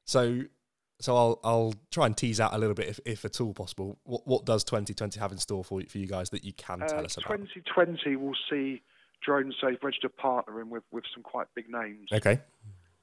So, 0.05 0.43
so 1.01 1.17
I'll 1.17 1.41
I'll 1.45 1.75
try 1.91 2.07
and 2.07 2.17
tease 2.17 2.41
out 2.41 2.53
a 2.55 2.59
little 2.59 2.75
bit, 2.75 2.89
if, 2.89 3.01
if 3.05 3.25
at 3.25 3.41
all 3.41 3.53
possible. 3.55 3.99
What 4.05 4.27
what 4.27 4.45
does 4.45 4.65
2020 4.65 5.19
have 5.21 5.33
in 5.33 5.39
store 5.39 5.65
for 5.65 5.81
you, 5.81 5.87
for 5.89 5.99
you 5.99 6.07
guys 6.07 6.31
that 6.31 6.45
you 6.45 6.53
can 6.53 6.81
tell 6.81 7.01
Uh, 7.01 7.05
us 7.05 7.17
about? 7.17 7.37
2020 7.39 8.17
will 8.17 8.37
see 8.49 8.83
Drone 9.25 9.53
Safe 9.61 9.79
Register 9.83 10.09
partnering 10.09 10.69
with 10.69 10.85
with 10.93 11.05
some 11.15 11.23
quite 11.23 11.47
big 11.55 11.69
names. 11.69 12.09
Okay. 12.13 12.41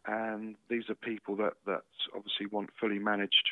and 0.06 0.56
these 0.70 0.89
are 0.89 0.96
people 0.96 1.36
that, 1.36 1.54
that 1.66 1.82
obviously 2.16 2.46
want 2.46 2.70
fully 2.80 2.98
managed 2.98 3.50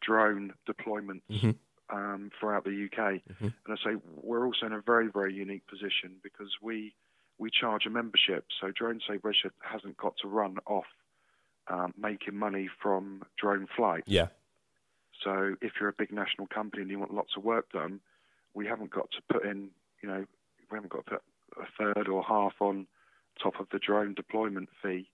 drone 0.00 0.52
deployments 0.68 1.22
Mhm. 1.30 1.56
um, 1.90 2.30
throughout 2.38 2.64
the 2.64 2.72
UK. 2.72 3.22
Mhm. 3.32 3.54
And 3.64 3.68
I 3.68 3.76
say 3.84 3.96
we're 4.16 4.44
also 4.46 4.66
in 4.66 4.72
a 4.72 4.80
very, 4.80 5.06
very 5.08 5.32
unique 5.34 5.66
position 5.66 6.18
because 6.22 6.50
we 6.60 6.94
we 7.38 7.50
charge 7.50 7.84
a 7.84 7.90
membership, 7.90 8.46
so 8.60 8.70
Drone 8.70 9.00
Safe 9.08 9.20
Register 9.24 9.52
hasn't 9.60 9.96
got 9.96 10.16
to 10.18 10.28
run 10.28 10.56
off 10.66 10.86
um, 11.68 11.94
making 11.98 12.36
money 12.36 12.68
from 12.82 13.22
drone 13.40 13.66
flight. 13.76 14.04
Yeah. 14.06 14.28
So 15.22 15.56
if 15.62 15.72
you're 15.80 15.88
a 15.88 15.94
big 15.96 16.12
national 16.12 16.46
company 16.48 16.82
and 16.82 16.90
you 16.90 16.98
want 16.98 17.14
lots 17.14 17.32
of 17.36 17.44
work 17.44 17.72
done, 17.72 18.00
we 18.52 18.66
haven't 18.66 18.90
got 18.90 19.10
to 19.12 19.32
put 19.32 19.44
in, 19.44 19.70
you 20.02 20.08
know, 20.08 20.24
we 20.70 20.76
haven't 20.76 20.90
got 20.90 21.06
to 21.06 21.10
put 21.12 21.22
a 21.60 21.94
third 21.94 22.08
or 22.08 22.22
half 22.22 22.54
on 22.60 22.86
top 23.42 23.58
of 23.60 23.66
the 23.72 23.78
drone 23.78 24.14
deployment 24.14 24.68
fee. 24.82 25.08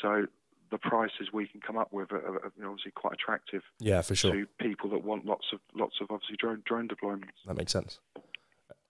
So 0.00 0.26
the 0.70 0.78
prices 0.78 1.28
we 1.32 1.46
can 1.46 1.60
come 1.60 1.76
up 1.76 1.92
with 1.92 2.12
are, 2.12 2.18
are 2.18 2.52
you 2.56 2.62
know, 2.62 2.70
obviously 2.70 2.92
quite 2.92 3.14
attractive 3.14 3.62
Yeah, 3.80 4.02
for 4.02 4.14
sure. 4.14 4.32
to 4.32 4.46
people 4.60 4.90
that 4.90 5.02
want 5.04 5.24
lots 5.24 5.46
of 5.52 5.60
lots 5.74 5.96
of 6.00 6.08
obviously 6.10 6.36
drone 6.36 6.62
drone 6.66 6.88
deployments. 6.88 7.38
That 7.46 7.56
makes 7.56 7.72
sense. 7.72 8.00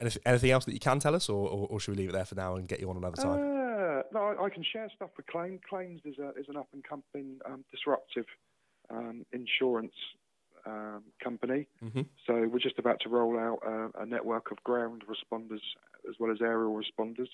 Anything, 0.00 0.23
anything 0.26 0.50
else 0.52 0.64
that 0.64 0.75
you 0.75 0.78
can 0.78 1.00
tell 1.00 1.14
us, 1.14 1.28
or, 1.28 1.49
or, 1.49 1.67
or, 1.71 1.81
should 1.81 1.97
we 1.97 2.02
leave 2.02 2.11
it 2.11 2.12
there 2.12 2.25
for 2.25 2.37
now 2.37 2.55
and 2.55 2.69
get 2.69 2.78
you 2.78 2.88
on 2.88 2.97
another 2.97 3.17
time? 3.17 3.40
Uh, 3.40 3.57
no, 4.12 4.20
I, 4.20 4.44
I, 4.44 4.50
can 4.50 4.64
share 4.64 4.88
stuff 4.94 5.10
with 5.16 5.26
Claim. 5.26 5.60
Claims 5.68 6.00
is, 6.04 6.18
a, 6.18 6.30
is 6.38 6.46
an 6.48 6.56
up 6.56 6.68
and 6.72 6.82
coming 6.84 7.38
um, 7.46 7.64
disruptive 7.70 8.26
um, 8.90 9.24
insurance 9.32 9.94
um, 10.66 11.02
company. 11.22 11.66
Mm-hmm. 11.82 12.02
So 12.26 12.48
we're 12.52 12.58
just 12.58 12.78
about 12.78 13.00
to 13.00 13.08
roll 13.08 13.38
out 13.38 13.60
a, 13.66 14.02
a, 14.02 14.06
network 14.06 14.50
of 14.50 14.62
ground 14.64 15.04
responders 15.08 15.60
as 16.08 16.16
well 16.18 16.30
as 16.30 16.38
aerial 16.40 16.74
responders. 16.74 17.28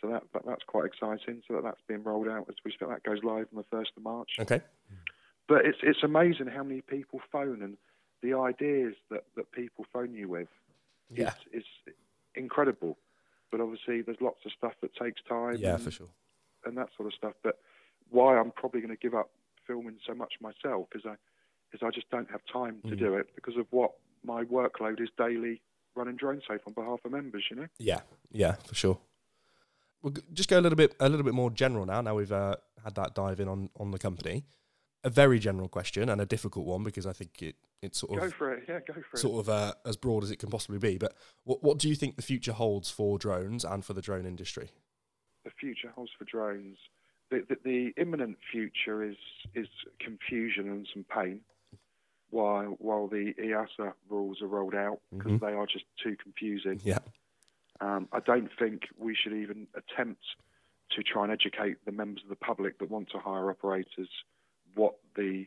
So 0.00 0.08
that, 0.08 0.22
that 0.32 0.42
that's 0.46 0.62
quite 0.66 0.86
exciting. 0.86 1.42
So 1.48 1.54
that 1.54 1.64
that's 1.64 1.80
being 1.88 2.04
rolled 2.04 2.28
out 2.28 2.46
as 2.48 2.54
we 2.64 2.70
speak. 2.70 2.88
That 2.88 3.02
goes 3.02 3.18
live 3.24 3.46
on 3.52 3.56
the 3.56 3.64
first 3.70 3.90
of 3.96 4.02
March. 4.02 4.30
Okay. 4.38 4.60
But 5.48 5.64
it's 5.64 5.78
it's 5.82 6.02
amazing 6.02 6.46
how 6.46 6.62
many 6.62 6.82
people 6.82 7.20
phone 7.32 7.62
and 7.62 7.76
the 8.22 8.34
ideas 8.34 8.94
that, 9.10 9.24
that 9.36 9.50
people 9.52 9.86
phone 9.92 10.14
you 10.14 10.28
with. 10.28 10.48
Yeah. 11.10 11.32
Is 11.52 11.64
incredible. 12.34 12.98
But 13.50 13.60
obviously, 13.60 14.02
there's 14.02 14.20
lots 14.20 14.40
of 14.44 14.52
stuff 14.52 14.74
that 14.82 14.94
takes 14.94 15.20
time. 15.28 15.56
Yeah, 15.58 15.74
and, 15.74 15.82
for 15.82 15.90
sure. 15.90 16.08
And 16.64 16.76
that 16.76 16.88
sort 16.96 17.06
of 17.08 17.14
stuff. 17.14 17.34
But 17.42 17.58
why 18.10 18.38
I'm 18.38 18.50
probably 18.50 18.80
going 18.80 18.94
to 18.94 19.00
give 19.00 19.14
up 19.14 19.30
filming 19.66 19.98
so 20.06 20.14
much 20.14 20.34
myself 20.40 20.88
is 20.94 21.02
I 21.06 21.14
is 21.72 21.80
I 21.82 21.90
just 21.90 22.08
don't 22.10 22.30
have 22.30 22.40
time 22.50 22.80
to 22.88 22.96
mm. 22.96 22.98
do 22.98 23.14
it 23.14 23.28
because 23.34 23.56
of 23.56 23.66
what 23.70 23.92
my 24.24 24.44
workload 24.44 25.00
is 25.00 25.08
daily 25.18 25.60
running 25.94 26.16
Drone 26.16 26.40
Safe 26.48 26.60
on 26.66 26.72
behalf 26.72 27.00
of 27.04 27.12
members. 27.12 27.44
You 27.50 27.56
know. 27.56 27.66
Yeah, 27.78 28.00
yeah, 28.30 28.56
for 28.66 28.74
sure. 28.74 28.98
We'll 30.02 30.14
just 30.32 30.48
go 30.48 30.58
a 30.58 30.62
little 30.62 30.76
bit 30.76 30.94
a 31.00 31.08
little 31.08 31.24
bit 31.24 31.34
more 31.34 31.50
general 31.50 31.84
now. 31.86 32.00
Now 32.00 32.14
we've 32.14 32.32
uh, 32.32 32.56
had 32.84 32.94
that 32.94 33.14
dive 33.14 33.40
in 33.40 33.48
on 33.48 33.70
on 33.78 33.90
the 33.90 33.98
company. 33.98 34.44
A 35.04 35.10
very 35.10 35.38
general 35.38 35.68
question 35.68 36.08
and 36.08 36.20
a 36.20 36.26
difficult 36.26 36.66
one 36.66 36.82
because 36.82 37.06
I 37.06 37.12
think 37.12 37.40
it 37.42 37.56
it's 37.82 37.98
sort 37.98 38.12
of 38.14 38.30
go 38.30 38.30
for 38.30 38.52
it. 38.52 38.64
Yeah, 38.68 38.80
go 38.86 39.00
for 39.10 39.16
sort 39.16 39.40
of 39.40 39.48
uh, 39.48 39.72
as 39.86 39.96
broad 39.96 40.24
as 40.24 40.30
it 40.30 40.38
can 40.38 40.50
possibly 40.50 40.78
be. 40.78 40.98
But 40.98 41.14
what 41.44 41.62
what 41.62 41.78
do 41.78 41.88
you 41.88 41.94
think 41.94 42.16
the 42.16 42.22
future 42.22 42.52
holds 42.52 42.90
for 42.90 43.18
drones 43.18 43.64
and 43.64 43.84
for 43.84 43.92
the 43.92 44.02
drone 44.02 44.26
industry? 44.26 44.70
The 45.44 45.50
future 45.50 45.92
holds 45.94 46.10
for 46.18 46.24
drones. 46.24 46.78
The, 47.30 47.44
the, 47.48 47.56
the 47.64 48.00
imminent 48.00 48.38
future 48.50 49.04
is 49.04 49.16
is 49.54 49.68
confusion 50.00 50.68
and 50.68 50.88
some 50.92 51.04
pain 51.04 51.40
while 52.30 52.76
while 52.78 53.06
the 53.06 53.34
EASA 53.40 53.92
rules 54.08 54.42
are 54.42 54.46
rolled 54.46 54.74
out 54.74 55.00
because 55.12 55.32
mm-hmm. 55.32 55.44
they 55.44 55.52
are 55.52 55.66
just 55.66 55.84
too 56.02 56.16
confusing. 56.22 56.80
Yeah. 56.82 56.98
Um, 57.80 58.08
I 58.12 58.20
don't 58.20 58.50
think 58.58 58.82
we 58.98 59.14
should 59.14 59.32
even 59.32 59.68
attempt 59.74 60.24
to 60.90 61.02
try 61.02 61.24
and 61.24 61.32
educate 61.32 61.76
the 61.84 61.92
members 61.92 62.22
of 62.24 62.28
the 62.28 62.36
public 62.36 62.78
that 62.78 62.90
want 62.90 63.10
to 63.10 63.18
hire 63.18 63.50
operators 63.50 64.08
what 64.78 64.94
the 65.16 65.46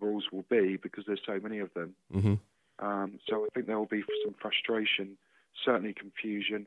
rules 0.00 0.24
will 0.30 0.44
be 0.50 0.76
because 0.76 1.04
there's 1.06 1.20
so 1.26 1.40
many 1.42 1.58
of 1.58 1.72
them. 1.74 1.94
Mm-hmm. 2.14 2.34
Um, 2.86 3.18
so 3.28 3.44
I 3.44 3.48
think 3.54 3.66
there 3.66 3.78
will 3.78 3.86
be 3.86 4.04
some 4.24 4.34
frustration, 4.40 5.16
certainly 5.64 5.94
confusion 5.94 6.66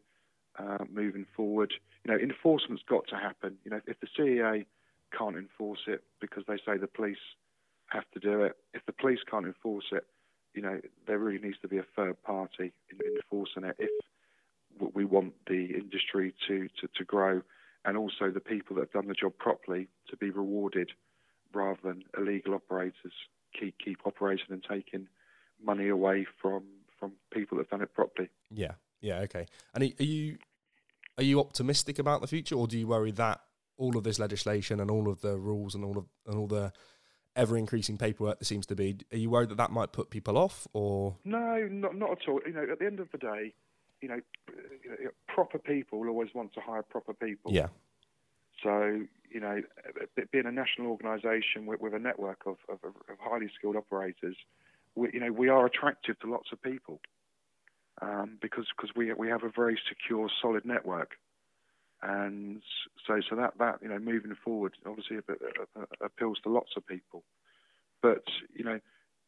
uh, 0.57 0.79
moving 0.91 1.25
forward. 1.35 1.71
You 2.03 2.11
know, 2.11 2.19
enforcement's 2.19 2.83
got 2.89 3.07
to 3.09 3.15
happen. 3.15 3.57
You 3.63 3.71
know, 3.71 3.81
if 3.85 3.97
the 3.99 4.07
CAA 4.07 4.65
can't 5.15 5.35
enforce 5.35 5.81
it 5.87 6.03
because 6.19 6.43
they 6.47 6.57
say 6.57 6.77
the 6.77 6.87
police 6.87 7.17
have 7.87 8.09
to 8.13 8.19
do 8.19 8.43
it. 8.43 8.57
If 8.73 8.85
the 8.85 8.91
police 8.91 9.19
can't 9.29 9.45
enforce 9.45 9.85
it, 9.91 10.05
you 10.53 10.61
know, 10.61 10.79
there 11.07 11.19
really 11.19 11.39
needs 11.39 11.57
to 11.61 11.67
be 11.67 11.77
a 11.77 11.85
third 11.95 12.21
party 12.23 12.73
in, 12.91 12.99
enforcing 13.15 13.63
it 13.63 13.75
if 13.79 13.89
we 14.93 15.05
want 15.05 15.33
the 15.47 15.65
industry 15.75 16.33
to, 16.47 16.67
to, 16.81 16.87
to 16.95 17.03
grow 17.03 17.41
and 17.85 17.97
also 17.97 18.29
the 18.31 18.39
people 18.39 18.75
that 18.75 18.81
have 18.81 18.91
done 18.91 19.07
the 19.07 19.13
job 19.13 19.33
properly 19.37 19.87
to 20.09 20.17
be 20.17 20.29
rewarded 20.29 20.91
rather 21.53 21.79
than 21.83 22.03
illegal 22.17 22.53
operators 22.53 23.13
keep 23.59 23.75
keep 23.83 23.99
operating 24.05 24.47
and 24.49 24.63
taking 24.63 25.07
money 25.63 25.89
away 25.89 26.25
from 26.41 26.63
from 26.99 27.13
people 27.31 27.57
that 27.57 27.65
have 27.65 27.69
done 27.69 27.81
it 27.81 27.93
properly. 27.93 28.29
Yeah, 28.51 28.73
yeah, 29.01 29.19
okay. 29.19 29.45
And 29.73 29.83
are 29.83 30.03
you 30.03 30.37
are 31.17 31.23
you 31.23 31.39
optimistic 31.39 31.99
about 31.99 32.21
the 32.21 32.27
future, 32.27 32.55
or 32.55 32.67
do 32.67 32.77
you 32.77 32.87
worry 32.87 33.11
that 33.11 33.41
all 33.77 33.97
of 33.97 34.03
this 34.03 34.19
legislation 34.19 34.79
and 34.79 34.91
all 34.91 35.09
of 35.09 35.21
the 35.21 35.37
rules 35.37 35.75
and 35.75 35.83
all 35.83 35.97
of 35.97 36.05
and 36.27 36.35
all 36.37 36.47
the 36.47 36.71
ever 37.35 37.57
increasing 37.57 37.97
paperwork 37.97 38.39
there 38.39 38.45
seems 38.45 38.65
to 38.67 38.75
be. 38.75 38.97
Are 39.11 39.17
you 39.17 39.29
worried 39.29 39.49
that 39.49 39.57
that 39.57 39.71
might 39.71 39.91
put 39.93 40.09
people 40.09 40.37
off, 40.37 40.67
or 40.73 41.15
no, 41.23 41.67
not 41.71 41.95
not 41.95 42.11
at 42.11 42.27
all. 42.27 42.41
You 42.45 42.53
know, 42.53 42.67
at 42.71 42.79
the 42.79 42.85
end 42.85 42.99
of 42.99 43.09
the 43.11 43.17
day, 43.17 43.53
you 44.01 44.09
know, 44.09 44.19
uh, 44.49 45.09
proper 45.27 45.57
people 45.57 45.99
will 45.99 46.09
always 46.09 46.29
want 46.33 46.53
to 46.53 46.61
hire 46.61 46.83
proper 46.83 47.13
people. 47.13 47.51
Yeah. 47.53 47.67
So 48.63 49.01
you 49.31 49.39
know, 49.39 49.61
being 50.31 50.45
a 50.45 50.51
national 50.51 50.87
organisation 50.87 51.65
with, 51.65 51.79
with, 51.79 51.93
a 51.93 51.99
network 51.99 52.41
of, 52.45 52.57
of, 52.69 52.79
of, 52.83 52.93
highly 53.19 53.49
skilled 53.55 53.75
operators, 53.75 54.35
we, 54.95 55.09
you 55.13 55.19
know, 55.19 55.31
we 55.31 55.49
are 55.49 55.65
attractive 55.65 56.19
to 56.19 56.31
lots 56.31 56.49
of 56.51 56.61
people 56.61 56.99
um, 58.01 58.37
because 58.41 58.65
because 58.75 58.95
we 58.95 59.13
we 59.13 59.29
have 59.29 59.43
a 59.43 59.49
very 59.49 59.79
secure, 59.87 60.29
solid 60.41 60.65
network. 60.65 61.17
And 62.01 62.61
so 63.05 63.19
so 63.29 63.35
that 63.35 63.57
that 63.59 63.79
you 63.81 63.89
know 63.89 63.99
moving 63.99 64.35
forward 64.43 64.73
obviously 64.85 65.17
appeals 66.01 66.39
to 66.43 66.49
lots 66.49 66.71
of 66.77 66.87
people. 66.87 67.23
But 68.01 68.23
you 68.53 68.63
know 68.63 68.79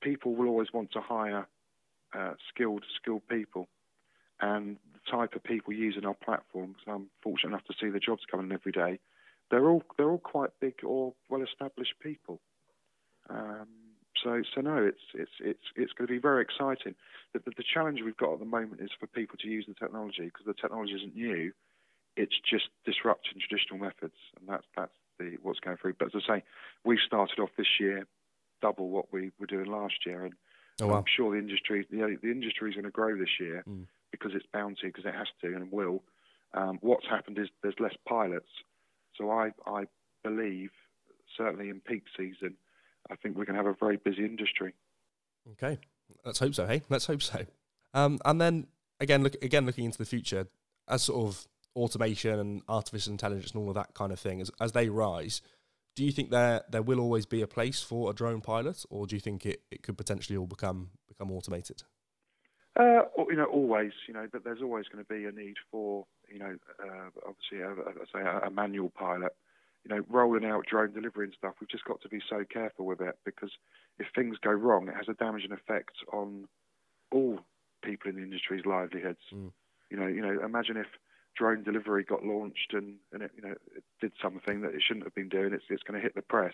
people 0.02 0.36
will 0.36 0.48
always 0.48 0.72
want 0.74 0.92
to 0.94 1.02
hire 1.02 1.48
uh, 2.14 2.34
skilled 2.54 2.86
skilled 3.02 3.28
people. 3.28 3.68
And 4.40 4.78
the 4.94 5.12
type 5.12 5.36
of 5.36 5.44
people 5.44 5.74
using 5.74 6.06
our 6.06 6.16
platforms 6.16 6.78
I'm 6.88 7.08
fortunate 7.22 7.50
enough 7.50 7.66
to 7.66 7.74
see 7.80 7.90
the 7.90 8.00
jobs 8.00 8.24
coming 8.30 8.52
every 8.52 8.72
day 8.72 9.00
they're 9.52 9.70
all 9.70 9.84
they're 9.98 10.10
all 10.10 10.18
quite 10.18 10.50
big 10.60 10.76
or 10.84 11.14
well 11.30 11.44
established 11.44 11.94
people 12.02 12.40
um, 13.30 13.68
so 14.24 14.42
so 14.56 14.62
no 14.62 14.78
it's 14.84 15.04
it's 15.14 15.32
it's 15.40 15.64
it's 15.76 15.94
going 15.94 16.08
to 16.08 16.14
be 16.14 16.20
very 16.20 16.42
exciting 16.42 16.96
the, 17.34 17.40
the, 17.40 17.52
the 17.58 17.64
challenge 17.74 18.00
we've 18.04 18.18
got 18.18 18.34
at 18.34 18.40
the 18.40 18.46
moment 18.46 18.82
is 18.82 18.90
for 19.00 19.08
people 19.08 19.38
to 19.40 19.48
use 19.48 19.66
the 19.68 19.74
technology 19.76 20.24
because 20.26 20.46
the 20.46 20.54
technology 20.54 20.94
isn't 20.94 21.16
new 21.16 21.52
it's 22.18 22.36
just 22.50 22.66
disrupting 22.86 23.40
traditional 23.40 23.80
methods, 23.80 24.18
and 24.40 24.48
that's 24.48 24.66
that's 24.76 24.94
the 25.20 25.38
what's 25.42 25.60
going 25.60 25.78
through. 25.78 25.96
But 25.98 26.14
as 26.14 26.24
I 26.28 26.38
say, 26.38 26.44
we 26.84 27.00
started 27.06 27.40
off 27.40 27.50
this 27.58 27.80
year 27.80 28.06
double 28.62 28.90
what 28.90 29.12
we 29.12 29.32
were 29.40 29.48
doing 29.48 29.66
last 29.66 30.06
year, 30.06 30.26
and 30.26 30.34
oh, 30.82 30.88
wow. 30.88 30.98
I'm 30.98 31.06
sure 31.16 31.32
the 31.32 31.40
industry 31.40 31.86
know, 31.90 32.16
the 32.22 32.32
industry 32.32 32.70
is 32.70 32.76
going 32.76 32.86
to 32.86 32.92
grow 32.92 33.18
this 33.18 33.40
year 33.40 33.64
mm. 33.68 33.86
because 34.12 34.32
it's 34.36 34.46
bound 34.54 34.78
to, 34.82 34.88
because 34.88 35.06
it 35.06 35.16
has 35.16 35.28
to 35.42 35.48
and 35.48 35.72
will. 35.72 36.04
Um, 36.54 36.80
what's 36.82 37.08
happened 37.08 37.40
is 37.40 37.48
there's 37.64 37.80
less 37.80 37.96
pilots, 38.08 38.50
so 39.18 39.30
I 39.32 39.52
I 39.66 39.86
believe 40.24 40.72
certainly 41.38 41.70
in 41.70 41.80
peak 41.82 42.04
season, 42.18 42.56
I 43.10 43.16
think 43.16 43.38
we're 43.38 43.46
going 43.46 43.58
to 43.58 43.64
have 43.64 43.74
a 43.74 43.78
very 43.80 43.98
busy 43.98 44.26
industry. 44.26 44.74
Okay, 45.54 45.80
let's 46.26 46.40
hope 46.40 46.54
so. 46.54 46.68
Hey, 46.68 46.82
let's 46.90 47.06
hope 47.06 47.22
so. 47.22 47.46
Um, 47.94 48.20
and 48.26 48.40
then 48.40 48.68
again, 49.00 49.24
look 49.24 49.36
again 49.44 49.66
looking 49.66 49.86
into 49.86 49.98
the 49.98 50.06
future 50.06 50.48
as 50.88 51.04
sort 51.04 51.28
of 51.28 51.48
automation 51.76 52.38
and 52.38 52.62
artificial 52.68 53.12
intelligence 53.12 53.52
and 53.52 53.62
all 53.62 53.70
of 53.70 53.76
that 53.76 53.94
kind 53.94 54.12
of 54.12 54.20
thing, 54.20 54.42
as, 54.42 54.52
as 54.60 54.74
they 54.74 54.90
rise, 54.90 55.42
do 55.96 56.04
you 56.04 56.12
think 56.12 56.30
there 56.30 56.62
there 56.70 56.82
will 56.82 57.00
always 57.00 57.26
be 57.26 57.42
a 57.42 57.48
place 57.48 57.82
for 57.82 58.10
a 58.10 58.14
drone 58.14 58.42
pilot, 58.42 58.86
or 58.90 59.08
do 59.08 59.16
you 59.16 59.20
think 59.20 59.46
it, 59.46 59.62
it 59.72 59.84
could 59.84 59.98
potentially 59.98 60.38
all 60.38 60.48
become 60.48 60.92
become 61.08 61.32
automated? 61.32 61.84
Uh, 62.80 63.02
you 63.30 63.36
know, 63.36 63.46
always. 63.46 63.92
You 64.08 64.14
know, 64.14 64.28
but 64.32 64.44
there's 64.44 64.62
always 64.62 64.86
going 64.88 65.04
to 65.04 65.14
be 65.14 65.26
a 65.26 65.32
need 65.32 65.56
for 65.70 66.06
you 66.32 66.40
know, 66.40 66.56
uh, 66.80 67.10
obviously, 67.28 67.60
a, 67.60 67.72
a, 67.72 68.06
say 68.14 68.22
a, 68.22 68.48
a 68.48 68.52
manual 68.52 68.90
pilot. 68.90 69.36
You 69.84 69.96
know, 69.96 70.06
rolling 70.10 70.46
out 70.46 70.68
drone 70.68 70.94
delivery 70.94 71.26
and 71.26 71.34
stuff. 71.36 71.56
We've 71.60 71.70
just 71.70 71.86
got 71.86 72.02
to 72.02 72.10
be 72.10 72.22
so 72.30 72.44
careful 72.48 72.86
with 72.86 73.02
it 73.02 73.18
because 73.26 73.50
if 73.98 74.08
things 74.14 74.38
go 74.38 74.52
wrong, 74.52 74.88
it 74.88 74.96
has 74.96 75.10
a 75.10 75.16
damaging 75.16 75.52
effect 75.52 75.96
on 76.14 76.48
all 77.12 77.40
people 77.84 78.12
in 78.12 78.18
the 78.18 78.22
industry's 78.22 78.64
livelihoods. 78.64 79.26
Mm. 79.34 79.52
You 79.90 79.98
know, 79.98 80.06
you 80.06 80.22
know, 80.22 80.46
imagine 80.46 80.78
if 80.78 80.86
drone 81.36 81.64
delivery 81.64 82.04
got 82.04 82.24
launched 82.24 82.74
and, 82.74 82.98
and 83.12 83.24
it, 83.24 83.32
you 83.36 83.42
know, 83.42 83.56
it 83.76 83.84
did 84.00 84.12
something 84.22 84.62
that 84.62 84.76
it 84.76 84.84
shouldn't 84.86 85.06
have 85.06 85.16
been 85.16 85.30
doing, 85.30 85.54
it's, 85.54 85.64
it's 85.70 85.84
going 85.84 86.00
to 86.00 86.04
hit 86.04 86.14
the 86.14 86.22
press. 86.22 86.54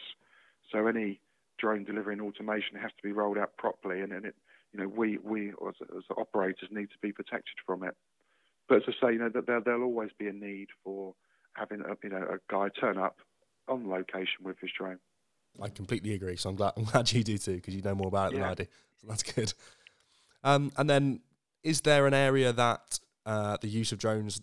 So 0.71 0.87
any 0.87 1.19
drone 1.57 1.83
delivery 1.83 2.13
and 2.13 2.21
automation 2.21 2.77
has 2.77 2.91
to 2.91 3.03
be 3.03 3.11
rolled 3.11 3.37
out 3.37 3.57
properly, 3.57 4.01
and, 4.01 4.11
and 4.11 4.25
it, 4.25 4.35
you 4.73 4.79
know, 4.79 4.87
we 4.87 5.17
we 5.17 5.49
as, 5.49 5.75
as 5.95 6.03
operators 6.15 6.69
need 6.71 6.89
to 6.91 6.97
be 7.01 7.11
protected 7.11 7.55
from 7.65 7.83
it. 7.83 7.95
But 8.67 8.77
as 8.77 8.84
I 8.88 9.08
say, 9.08 9.13
you 9.13 9.19
know, 9.19 9.30
that 9.30 9.47
there, 9.47 9.62
there'll 9.62 9.84
always 9.84 10.12
be 10.17 10.27
a 10.27 10.34
need 10.34 10.67
for 10.84 11.13
having 11.53 11.82
a, 11.82 11.95
you 12.03 12.10
know 12.10 12.17
a 12.23 12.38
guy 12.51 12.69
turn 12.80 12.97
up 12.97 13.17
on 13.67 13.89
location 13.89 14.43
with 14.43 14.60
his 14.60 14.71
drone. 14.77 14.99
I 15.62 15.69
completely 15.69 16.13
agree. 16.13 16.36
So 16.36 16.49
I'm 16.49 16.56
glad 16.56 16.73
I'm 16.77 16.84
glad 16.84 17.12
you 17.12 17.23
do 17.23 17.38
too 17.38 17.56
because 17.56 17.75
you 17.75 17.82
know 17.82 17.95
more 17.95 18.08
about 18.08 18.34
it 18.34 18.38
yeah. 18.38 18.41
than 18.41 18.49
I 18.49 18.53
do. 18.56 18.65
So 19.01 19.08
that's 19.08 19.23
good. 19.23 19.53
Um, 20.43 20.71
and 20.77 20.89
then, 20.89 21.21
is 21.63 21.82
there 21.82 22.08
an 22.08 22.13
area 22.13 22.53
that 22.53 22.99
uh, 23.25 23.58
the 23.60 23.67
use 23.67 23.91
of 23.91 23.99
drones 23.99 24.41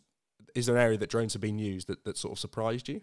is 0.55 0.67
there 0.67 0.77
an 0.77 0.83
area 0.83 0.99
that 0.99 1.11
drones 1.11 1.33
have 1.33 1.43
been 1.43 1.59
used 1.59 1.89
that, 1.89 2.05
that 2.05 2.17
sort 2.17 2.33
of 2.33 2.39
surprised 2.39 2.89
you? 2.89 3.01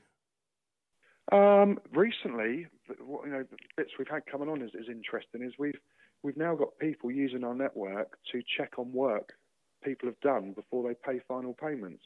Um, 1.32 1.80
recently, 1.94 2.68
what, 3.00 3.26
you 3.26 3.32
know, 3.32 3.44
the 3.44 3.58
bits 3.78 3.92
we've 3.98 4.08
had 4.08 4.26
coming 4.26 4.50
on 4.50 4.62
is, 4.62 4.72
is 4.74 4.88
interesting. 4.90 5.44
Is 5.44 5.54
we've 5.58 5.80
we've 6.24 6.38
now 6.38 6.56
got 6.56 6.78
people 6.80 7.12
using 7.12 7.44
our 7.44 7.56
network 7.56 8.18
to 8.32 8.42
check 8.58 8.78
on 8.78 8.92
work 8.92 9.34
people 9.82 10.08
have 10.08 10.20
done 10.22 10.54
before 10.54 10.88
they 10.88 10.96
pay 10.96 11.20
final 11.28 11.54
payments. 11.54 12.04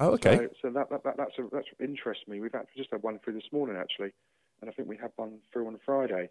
Oh, 0.00 0.10
okay. 0.10 0.36
So, 0.36 0.48
so 0.62 0.70
that, 0.70 0.90
that, 0.90 1.04
that, 1.04 1.16
that's 1.16 1.38
a, 1.38 1.44
that's 1.52 1.68
interests 1.80 2.24
me. 2.28 2.40
We've 2.40 2.52
had, 2.52 2.66
just 2.76 2.90
had 2.92 3.02
one 3.02 3.18
through 3.24 3.34
this 3.34 3.50
morning 3.52 3.76
actually, 3.76 4.12
and 4.60 4.68
I 4.68 4.72
think 4.72 4.88
we 4.88 4.96
had 4.96 5.10
one 5.16 5.38
through 5.52 5.66
on 5.68 5.78
Friday. 5.84 6.28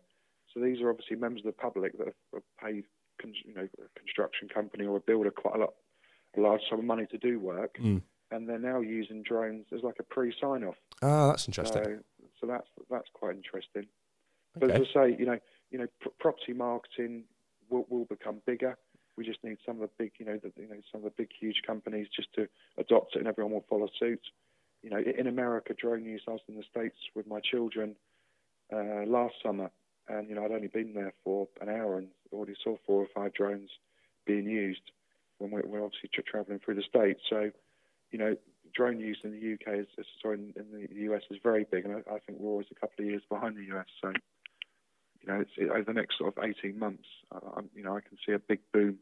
So 0.54 0.60
these 0.60 0.82
are 0.82 0.90
obviously 0.90 1.16
members 1.18 1.42
of 1.42 1.48
the 1.48 1.52
public 1.54 1.98
that 1.98 2.08
have, 2.34 2.44
paid, 2.62 2.84
you 3.44 3.54
know, 3.54 3.68
a 3.84 4.00
construction 4.00 4.48
company 4.48 4.86
or 4.86 4.98
a 4.98 5.00
builder 5.00 5.32
quite 5.32 5.56
a 5.56 5.60
lot 5.60 5.74
a 6.38 6.42
large 6.42 6.62
sum 6.70 6.80
of 6.80 6.86
money 6.86 7.06
to 7.06 7.18
do 7.18 7.40
work, 7.40 7.78
Mm. 7.80 8.02
and 8.30 8.50
they're 8.50 8.60
now 8.60 8.82
using 8.82 9.24
drones 9.24 9.68
as 9.74 9.82
like 9.84 9.96
a 10.00 10.04
pre-sign-off. 10.04 10.76
Ah, 11.02 11.28
that's 11.28 11.48
interesting. 11.48 11.82
So, 11.84 12.00
so 12.42 12.48
that's 12.48 12.68
that's 12.92 13.08
quite 13.14 13.36
interesting. 13.38 13.88
But 14.54 14.72
Okay. 14.72 14.82
as 14.82 14.88
I 14.90 14.94
say, 14.94 15.16
you 15.18 15.26
know, 15.26 15.40
you 15.72 15.78
know, 15.80 15.88
pr- 16.02 16.10
property 16.20 16.52
marketing 16.52 17.24
will, 17.70 17.86
will 17.90 18.04
become 18.06 18.42
bigger. 18.46 18.78
We 19.18 19.26
just 19.26 19.44
need 19.44 19.58
some 19.66 19.82
of 19.82 19.82
the 19.82 19.90
big, 19.98 20.12
you 20.20 20.26
know, 20.26 20.38
the, 20.42 20.52
you 20.58 20.68
know, 20.68 20.82
some 20.92 21.00
of 21.00 21.06
the 21.06 21.14
big, 21.18 21.30
huge 21.40 21.62
companies 21.66 22.08
just 22.16 22.34
to 22.34 22.48
adopt 22.78 23.16
it, 23.16 23.20
and 23.20 23.28
everyone 23.28 23.54
will 23.54 23.66
follow 23.70 23.88
suit. 24.00 24.22
You 24.82 24.90
know, 24.90 25.00
in 25.00 25.28
America, 25.28 25.74
drone 25.74 26.06
use. 26.06 26.24
I 26.28 26.32
was 26.32 26.42
in 26.48 26.56
the 26.56 26.64
states 26.70 26.98
with 27.16 27.26
my 27.26 27.40
children 27.40 27.96
uh, 28.72 29.06
last 29.08 29.36
summer, 29.44 29.72
and 30.08 30.30
you 30.30 30.36
know, 30.36 30.46
I'd 30.46 30.52
only 30.52 30.68
been 30.68 30.94
there 30.94 31.14
for 31.24 31.48
an 31.62 31.70
hour 31.70 31.98
and 31.98 32.08
already 32.32 32.56
saw 32.64 32.76
four 32.86 33.02
or 33.02 33.08
five 33.16 33.34
drones 33.34 33.70
being 34.26 34.46
used 34.46 34.82
when 35.38 35.52
we're, 35.52 35.66
we're 35.66 35.84
obviously 35.84 36.10
tra- 36.14 36.24
traveling 36.24 36.60
through 36.60 36.76
the 36.76 36.84
states. 36.84 37.22
So, 37.30 37.52
you 38.12 38.20
know, 38.20 38.36
drone 38.74 39.00
use 39.00 39.18
in 39.24 39.32
the 39.32 39.54
UK 39.54 39.80
is, 39.80 39.88
is 39.98 40.06
sorry, 40.22 40.40
in, 40.40 40.54
in 40.56 40.88
the 40.90 41.12
US 41.12 41.24
is 41.32 41.38
very 41.44 41.66
big, 41.70 41.86
and 41.86 41.96
I, 41.96 42.16
I 42.16 42.20
think 42.20 42.40
we're 42.40 42.52
always 42.52 42.68
a 42.72 42.76
couple 42.76 43.04
of 43.04 43.10
years 43.10 43.24
behind 43.30 43.56
the 43.56 43.76
US. 43.76 43.88
So, 44.02 44.10
you 44.10 45.28
know, 45.28 45.44
it, 45.58 45.70
over 45.70 45.84
the 45.84 45.94
next 45.94 46.18
sort 46.18 46.38
of 46.38 46.44
18 46.44 46.78
months, 46.78 47.08
I, 47.32 47.62
you 47.76 47.84
know, 47.84 47.96
I 47.96 48.02
can 48.02 48.18
see 48.26 48.34
a 48.34 48.40
big 48.40 48.60
boom 48.74 48.98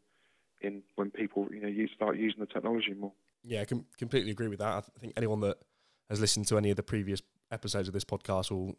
in 0.63 0.81
when 0.95 1.11
people, 1.11 1.47
you 1.51 1.59
know, 1.61 1.67
use, 1.67 1.91
start 1.95 2.17
using 2.17 2.39
the 2.39 2.45
technology 2.45 2.93
more. 2.93 3.13
Yeah, 3.43 3.61
I 3.61 3.65
com- 3.65 3.85
completely 3.97 4.31
agree 4.31 4.47
with 4.47 4.59
that. 4.59 4.67
I 4.77 4.79
th- 4.81 4.91
think 4.99 5.13
anyone 5.17 5.41
that 5.41 5.57
has 6.09 6.19
listened 6.21 6.47
to 6.47 6.57
any 6.57 6.69
of 6.69 6.77
the 6.77 6.83
previous 6.83 7.21
episodes 7.51 7.87
of 7.87 7.93
this 7.93 8.05
podcast 8.05 8.51
will 8.51 8.77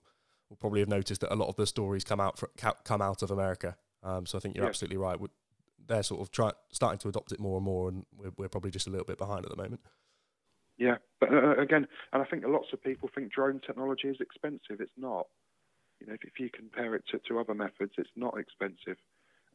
will 0.50 0.56
probably 0.56 0.80
have 0.80 0.88
noticed 0.90 1.22
that 1.22 1.32
a 1.32 1.36
lot 1.36 1.48
of 1.48 1.56
the 1.56 1.66
stories 1.66 2.04
come 2.04 2.20
out 2.20 2.38
fr- 2.38 2.46
come 2.84 3.00
out 3.02 3.22
of 3.22 3.30
America. 3.30 3.76
Um, 4.02 4.26
so 4.26 4.36
I 4.36 4.40
think 4.40 4.54
you're 4.56 4.64
Yeah. 4.64 4.68
absolutely 4.68 4.98
right. 4.98 5.18
Would- 5.18 5.30
They're 5.86 6.02
sort 6.02 6.20
of 6.20 6.30
try- 6.30 6.52
starting 6.70 6.98
to 7.00 7.08
adopt 7.08 7.32
it 7.32 7.40
more 7.40 7.56
and 7.56 7.64
more, 7.64 7.88
and 7.88 8.04
we're, 8.16 8.32
we're 8.36 8.48
probably 8.48 8.70
just 8.70 8.86
a 8.86 8.90
little 8.90 9.04
bit 9.06 9.18
behind 9.18 9.44
at 9.44 9.50
the 9.50 9.56
moment. 9.56 9.80
Yeah, 10.78 10.96
but 11.20 11.32
uh, 11.32 11.56
again, 11.56 11.86
and 12.12 12.22
I 12.22 12.24
think 12.26 12.44
lots 12.46 12.68
of 12.72 12.82
people 12.82 13.08
think 13.14 13.32
drone 13.32 13.60
technology 13.66 14.08
is 14.08 14.16
expensive. 14.20 14.80
It's 14.80 14.96
not. 14.96 15.26
You 16.00 16.06
know, 16.08 16.14
if, 16.14 16.24
if 16.24 16.38
you 16.40 16.50
compare 16.50 16.94
it 16.94 17.04
to, 17.12 17.18
to 17.28 17.38
other 17.38 17.54
methods, 17.54 17.92
it's 17.96 18.10
not 18.16 18.38
expensive. 18.38 18.96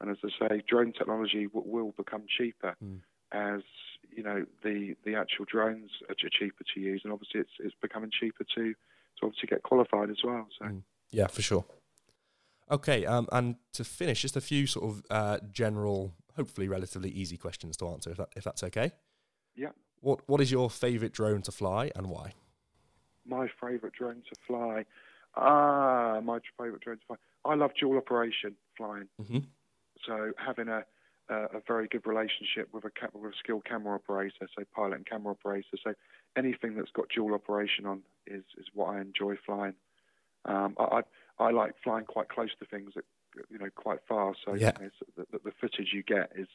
And 0.02 0.10
as 0.10 0.18
I 0.24 0.48
say, 0.48 0.64
drone 0.68 0.94
technology 0.94 1.46
w- 1.48 1.68
will 1.70 1.92
become 1.92 2.24
cheaper 2.28 2.76
Mm. 2.84 3.02
as 3.32 3.62
you 4.16 4.24
know 4.24 4.46
the 4.64 4.96
the 5.06 5.16
actual 5.16 5.46
drones 5.46 5.92
are 6.10 6.16
cheaper 6.16 6.64
to 6.74 6.80
use, 6.80 7.02
and 7.04 7.12
obviously 7.14 7.42
it's 7.42 7.52
it's 7.60 7.76
becoming 7.82 8.10
cheaper 8.12 8.44
to 8.56 8.74
to 8.74 9.26
obviously 9.26 9.48
get 9.48 9.64
qualified 9.64 10.10
as 10.10 10.24
well. 10.24 10.48
So 10.58 10.66
Mm. 10.66 10.84
Yeah, 11.12 11.28
for 11.28 11.42
sure. 11.42 11.66
Okay, 12.72 13.04
um, 13.06 13.28
and 13.32 13.56
to 13.74 13.84
finish, 13.84 14.22
just 14.22 14.38
a 14.38 14.42
few 14.42 14.68
sort 14.68 14.86
of 14.90 15.04
uh, 15.10 15.40
general, 15.52 16.14
hopefully 16.36 16.68
relatively 16.68 17.10
easy 17.10 17.36
questions 17.36 17.76
to 17.78 17.88
answer, 17.88 18.12
if 18.12 18.18
that 18.18 18.30
if 18.36 18.44
that's 18.44 18.64
okay. 18.64 18.92
Yeah. 19.56 19.72
What 20.02 20.28
What 20.30 20.40
is 20.40 20.52
your 20.52 20.70
favourite 20.70 21.12
drone 21.14 21.42
to 21.44 21.52
fly 21.52 21.92
and 21.96 22.10
why? 22.10 22.34
my 23.26 23.48
favourite 23.62 23.94
drone 23.94 24.24
to 24.28 24.36
fly, 24.48 24.86
ah, 25.36 26.20
my 26.24 26.40
favourite 26.58 26.82
drone 26.82 26.98
to 26.98 27.06
fly. 27.06 27.16
I 27.46 27.54
love 27.56 27.72
dual 27.80 27.98
operation 27.98 28.56
flying. 28.76 29.08
Mm-hmm. 29.22 29.40
So 30.06 30.32
having 30.38 30.68
a 30.68 30.84
a, 31.30 31.36
a 31.58 31.62
very 31.68 31.88
good 31.88 32.06
relationship 32.06 32.70
with 32.74 32.86
a 32.86 32.92
with 33.14 33.34
a 33.34 33.38
skilled 33.38 33.66
camera 33.66 33.96
operator, 33.96 34.48
so 34.58 34.64
pilot 34.76 34.96
and 34.96 35.06
camera 35.06 35.32
operator. 35.32 35.78
So 35.84 35.94
anything 36.36 36.76
that's 36.76 36.92
got 36.92 37.10
dual 37.10 37.34
operation 37.34 37.86
on 37.86 38.02
is 38.28 38.44
is 38.58 38.68
what 38.74 38.96
I 38.96 39.02
enjoy 39.02 39.36
flying. 39.46 39.76
Um, 40.46 40.76
I, 40.80 41.02
I 41.40 41.46
I 41.46 41.52
like 41.52 41.76
flying 41.84 42.06
quite 42.06 42.30
close 42.30 42.50
to 42.60 42.66
things 42.66 42.94
that 42.96 43.06
you 43.50 43.60
know 43.60 43.70
quite 43.76 44.00
far. 44.08 44.34
So 44.44 44.54
Yeah. 44.54 44.72
you 44.80 44.86
know, 44.86 45.26
the, 45.32 45.40
the, 45.46 45.52
footage 45.62 45.90
you 45.94 46.04
get 46.04 46.32
is 46.36 46.48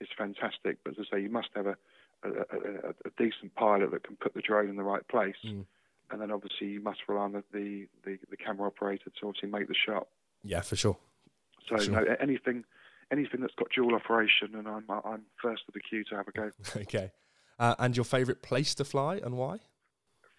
is 0.00 0.08
fantastic. 0.16 0.78
But 0.84 0.98
as 0.98 1.06
I 1.12 1.16
say, 1.16 1.22
you 1.22 1.30
must 1.30 1.48
have 1.54 1.66
a 1.66 1.76
a, 2.24 2.28
a, 2.28 2.88
a 3.04 3.10
decent 3.16 3.54
pilot 3.54 3.92
that 3.92 4.02
can 4.02 4.16
put 4.16 4.34
the 4.34 4.42
drone 4.42 4.68
in 4.68 4.76
the 4.76 4.82
right 4.82 5.06
place. 5.06 5.36
Mm. 5.44 5.66
And 6.10 6.20
then 6.20 6.30
obviously 6.30 6.68
you 6.68 6.80
must 6.80 7.00
rely 7.06 7.22
on 7.22 7.32
the, 7.32 7.44
the, 7.52 7.86
the, 8.04 8.18
the 8.30 8.36
camera 8.36 8.66
operator 8.66 9.10
to 9.20 9.26
obviously 9.26 9.50
make 9.50 9.68
the 9.68 9.74
shot. 9.74 10.08
Yeah, 10.42 10.62
for 10.62 10.74
sure. 10.74 10.96
So 11.68 11.76
Sure. 11.76 11.94
no, 11.94 12.16
anything 12.18 12.64
anything 13.12 13.40
that's 13.40 13.54
got 13.54 13.68
dual 13.74 13.94
operation, 13.94 14.54
and 14.54 14.66
I'm 14.68 14.84
I'm 14.88 15.22
first 15.42 15.62
of 15.68 15.74
the 15.74 15.80
queue 15.80 16.04
to 16.10 16.16
have 16.16 16.28
a 16.28 16.32
go. 16.32 16.50
okay. 16.76 17.10
Uh, 17.58 17.74
and 17.78 17.96
your 17.96 18.04
favourite 18.04 18.40
place 18.42 18.74
to 18.76 18.84
fly 18.84 19.16
and 19.16 19.36
why? 19.36 19.58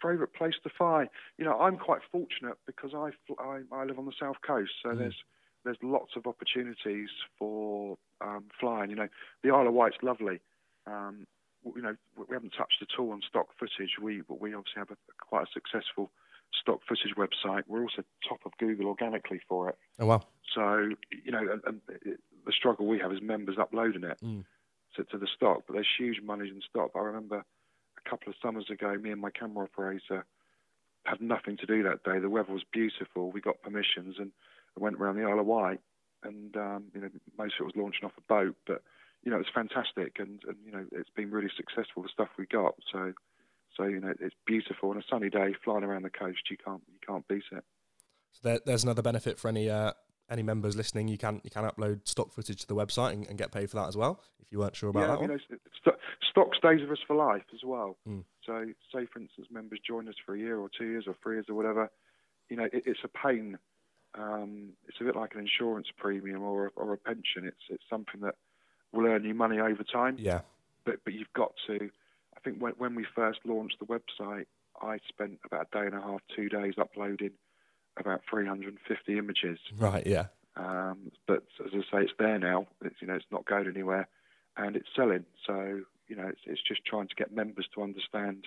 Favorite 0.01 0.33
place 0.33 0.53
to 0.63 0.69
fly? 0.77 1.07
You 1.37 1.43
know, 1.43 1.59
I'm 1.59 1.75
quite 1.77 2.01
fortunate 2.11 2.57
because 2.65 2.91
I 2.95 3.11
I, 3.41 3.61
I 3.71 3.83
live 3.83 3.99
on 3.99 4.05
the 4.05 4.13
south 4.19 4.37
coast, 4.45 4.71
so 4.81 4.89
Mm. 4.89 4.99
there's 4.99 5.17
there's 5.65 5.77
lots 5.83 6.11
of 6.15 6.25
opportunities 6.25 7.09
for 7.37 7.97
um, 8.21 8.45
flying. 8.59 8.89
You 8.89 8.95
know, 8.95 9.09
the 9.43 9.51
Isle 9.51 9.67
of 9.67 9.73
Wight's 9.73 9.97
lovely. 10.01 10.39
Um, 10.87 11.27
you 11.75 11.81
know, 11.81 11.95
we 12.15 12.33
haven't 12.33 12.51
touched 12.57 12.81
at 12.81 12.97
all 12.97 13.11
on 13.11 13.21
stock 13.27 13.47
footage. 13.59 13.97
We 14.01 14.21
we 14.29 14.53
obviously 14.53 14.77
have 14.77 14.91
a, 14.91 14.97
quite 15.19 15.43
a 15.43 15.51
successful 15.53 16.11
stock 16.61 16.79
footage 16.87 17.13
website. 17.17 17.63
We're 17.67 17.81
also 17.81 18.03
top 18.27 18.39
of 18.45 18.53
Google 18.57 18.87
organically 18.87 19.41
for 19.49 19.67
it. 19.69 19.77
Oh 19.99 20.05
wow. 20.05 20.21
So 20.55 20.89
you 21.25 21.31
know, 21.33 21.39
and, 21.39 21.61
and 21.65 21.81
the 22.49 22.53
struggle 22.53 22.87
we 22.87 22.99
have 22.99 23.11
is 23.13 23.21
members 23.21 23.57
uploading 23.59 24.03
it 24.03 24.17
Mm. 24.23 24.43
to, 24.95 25.03
to 25.03 25.17
the 25.19 25.27
stock, 25.27 25.63
but 25.67 25.73
there's 25.73 25.87
huge 25.97 26.19
monies 26.21 26.51
in 26.51 26.61
stock. 26.67 26.89
I 26.95 26.99
remember 26.99 27.45
a 28.03 28.09
couple 28.09 28.29
of 28.29 28.35
summers 28.41 28.69
ago, 28.71 28.97
me 28.97 29.11
and 29.11 29.21
my 29.21 29.29
camera 29.29 29.65
operator 29.65 30.25
had 31.05 31.21
nothing 31.21 31.57
to 31.57 31.65
do 31.65 31.83
that 31.83 32.03
day. 32.03 32.17
The 32.19 32.29
weather 32.29 32.51
was 32.51 32.63
beautiful. 32.71 33.31
We 33.31 33.39
got 33.39 33.61
permissions 33.61 34.15
and 34.17 34.31
I 34.75 34.79
went 34.81 34.97
around 34.97 35.15
the 35.17 35.23
Isle 35.25 35.39
of 35.39 35.45
Wight, 35.45 35.81
and 36.23 36.55
um, 36.57 36.85
you 36.93 37.01
know, 37.01 37.09
most 37.37 37.55
of 37.55 37.61
it 37.61 37.65
was 37.65 37.75
launching 37.75 38.05
off 38.05 38.17
a 38.17 38.21
boat, 38.21 38.55
but 38.65 38.81
you 39.23 39.29
know, 39.31 39.37
it 39.37 39.45
was 39.45 39.53
fantastic, 39.53 40.17
and, 40.19 40.41
and 40.47 40.57
you 40.65 40.71
know, 40.71 40.85
it's 40.91 41.09
been 41.15 41.29
really 41.31 41.51
successful. 41.55 42.03
The 42.03 42.09
stuff 42.09 42.29
we 42.37 42.45
got, 42.45 42.75
so 42.91 43.13
so 43.75 43.83
you 43.83 43.99
know, 43.99 44.13
it's 44.19 44.35
beautiful 44.45 44.89
on 44.89 44.97
a 44.97 45.03
sunny 45.09 45.29
day, 45.29 45.53
flying 45.63 45.83
around 45.83 46.03
the 46.03 46.09
coast. 46.09 46.49
You 46.49 46.57
can't 46.57 46.81
you 46.91 46.99
can't 47.05 47.27
beat 47.27 47.43
it. 47.51 47.63
So 48.31 48.39
there, 48.43 48.59
there's 48.65 48.83
another 48.83 49.01
benefit 49.01 49.39
for 49.39 49.47
any 49.49 49.69
uh, 49.69 49.93
any 50.29 50.43
members 50.43 50.75
listening. 50.75 51.07
You 51.07 51.17
can 51.17 51.41
you 51.43 51.49
can 51.49 51.63
upload 51.63 52.07
stock 52.07 52.31
footage 52.31 52.61
to 52.61 52.67
the 52.67 52.75
website 52.75 53.13
and, 53.13 53.27
and 53.27 53.37
get 53.37 53.51
paid 53.51 53.69
for 53.69 53.77
that 53.77 53.87
as 53.87 53.97
well. 53.97 54.21
If 54.41 54.51
you 54.51 54.59
weren't 54.59 54.75
sure 54.75 54.89
about 54.89 55.01
yeah, 55.01 55.07
that 55.07 55.13
you 55.15 55.21
one. 55.21 55.29
know, 55.31 55.37
st- 55.47 55.61
st- 55.83 55.95
stock 56.29 56.55
stays 56.55 56.81
with 56.81 56.91
us 56.91 57.03
for 57.05 57.15
life 57.15 57.43
as 57.53 57.61
well. 57.63 57.97
Mm. 58.07 58.23
So, 58.45 58.65
say 58.93 59.05
for 59.11 59.19
instance, 59.19 59.47
members 59.51 59.79
join 59.85 60.07
us 60.07 60.15
for 60.25 60.35
a 60.35 60.39
year 60.39 60.57
or 60.57 60.69
two 60.75 60.85
years 60.85 61.05
or 61.07 61.15
three 61.21 61.35
years 61.35 61.45
or 61.49 61.55
whatever. 61.55 61.91
You 62.49 62.57
know, 62.57 62.65
it, 62.65 62.83
it's 62.85 63.01
a 63.03 63.07
pain. 63.07 63.57
Um, 64.15 64.69
it's 64.87 64.97
a 64.99 65.03
bit 65.03 65.15
like 65.15 65.35
an 65.35 65.41
insurance 65.41 65.87
premium 65.97 66.41
or 66.41 66.67
a, 66.67 66.69
or 66.75 66.93
a 66.93 66.97
pension. 66.97 67.45
It's 67.45 67.63
it's 67.69 67.83
something 67.89 68.21
that 68.21 68.35
will 68.91 69.05
earn 69.05 69.23
you 69.23 69.33
money 69.33 69.59
over 69.59 69.83
time. 69.83 70.17
Yeah. 70.19 70.41
But 70.85 71.03
but 71.03 71.13
you've 71.13 71.33
got 71.35 71.53
to. 71.67 71.89
I 72.35 72.39
think 72.43 72.59
when 72.59 72.73
when 72.77 72.95
we 72.95 73.05
first 73.15 73.39
launched 73.45 73.77
the 73.79 73.85
website, 73.85 74.45
I 74.81 74.99
spent 75.07 75.39
about 75.45 75.67
a 75.71 75.77
day 75.79 75.85
and 75.85 75.95
a 75.95 76.01
half, 76.01 76.21
two 76.35 76.49
days 76.49 76.75
uploading 76.79 77.31
about 77.97 78.21
350 78.29 79.17
images. 79.17 79.59
Right. 79.77 80.05
Yeah. 80.05 80.27
Um, 80.55 81.11
but 81.27 81.43
as 81.65 81.71
I 81.73 81.79
say, 81.79 82.03
it's 82.03 82.13
there 82.19 82.39
now. 82.39 82.67
It's 82.83 82.95
you 83.01 83.07
know 83.07 83.15
it's 83.15 83.25
not 83.31 83.45
going 83.45 83.67
anywhere, 83.67 84.07
and 84.57 84.75
it's 84.75 84.89
selling. 84.95 85.25
So 85.45 85.81
you 86.07 86.15
know 86.15 86.27
it's 86.27 86.41
it's 86.45 86.61
just 86.67 86.85
trying 86.85 87.07
to 87.07 87.15
get 87.15 87.33
members 87.33 87.67
to 87.75 87.83
understand 87.83 88.45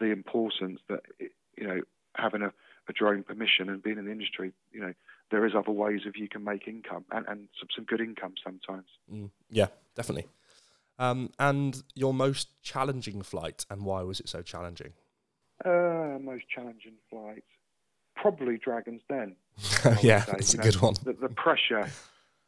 the 0.00 0.06
importance 0.06 0.80
that 0.88 1.00
it, 1.18 1.32
you 1.56 1.66
know 1.66 1.80
having 2.14 2.42
a, 2.42 2.52
a 2.88 2.92
drone 2.92 3.24
permission 3.24 3.68
and 3.68 3.82
being 3.82 3.98
in 3.98 4.06
the 4.06 4.12
industry. 4.12 4.52
You 4.72 4.80
know 4.80 4.94
there 5.30 5.44
is 5.44 5.52
other 5.54 5.72
ways 5.72 6.02
of 6.06 6.16
you 6.16 6.28
can 6.28 6.44
make 6.44 6.66
income 6.66 7.04
and 7.10 7.26
and 7.28 7.48
some, 7.58 7.68
some 7.74 7.84
good 7.84 8.00
income 8.00 8.34
sometimes. 8.42 8.86
Mm. 9.12 9.30
Yeah. 9.50 9.66
Definitely. 9.98 10.28
Um, 11.00 11.30
and 11.40 11.82
your 11.96 12.14
most 12.14 12.62
challenging 12.62 13.22
flight 13.22 13.66
and 13.68 13.84
why 13.84 14.02
was 14.02 14.20
it 14.20 14.28
so 14.28 14.42
challenging? 14.42 14.92
Uh, 15.64 16.18
most 16.20 16.44
challenging 16.48 16.94
flight, 17.10 17.42
probably 18.20 18.58
Dragon's 18.58 19.02
Den. 19.08 19.36
Yeah, 20.02 20.24
say, 20.24 20.32
that's 20.32 20.54
a 20.54 20.56
know, 20.58 20.62
good 20.62 20.80
one. 20.80 20.94
The, 21.04 21.12
the 21.14 21.28
pressure, 21.28 21.90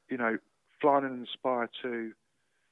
you 0.08 0.16
know, 0.16 0.38
flying 0.80 1.04
an 1.04 1.20
Inspire 1.20 1.68
2 1.82 2.12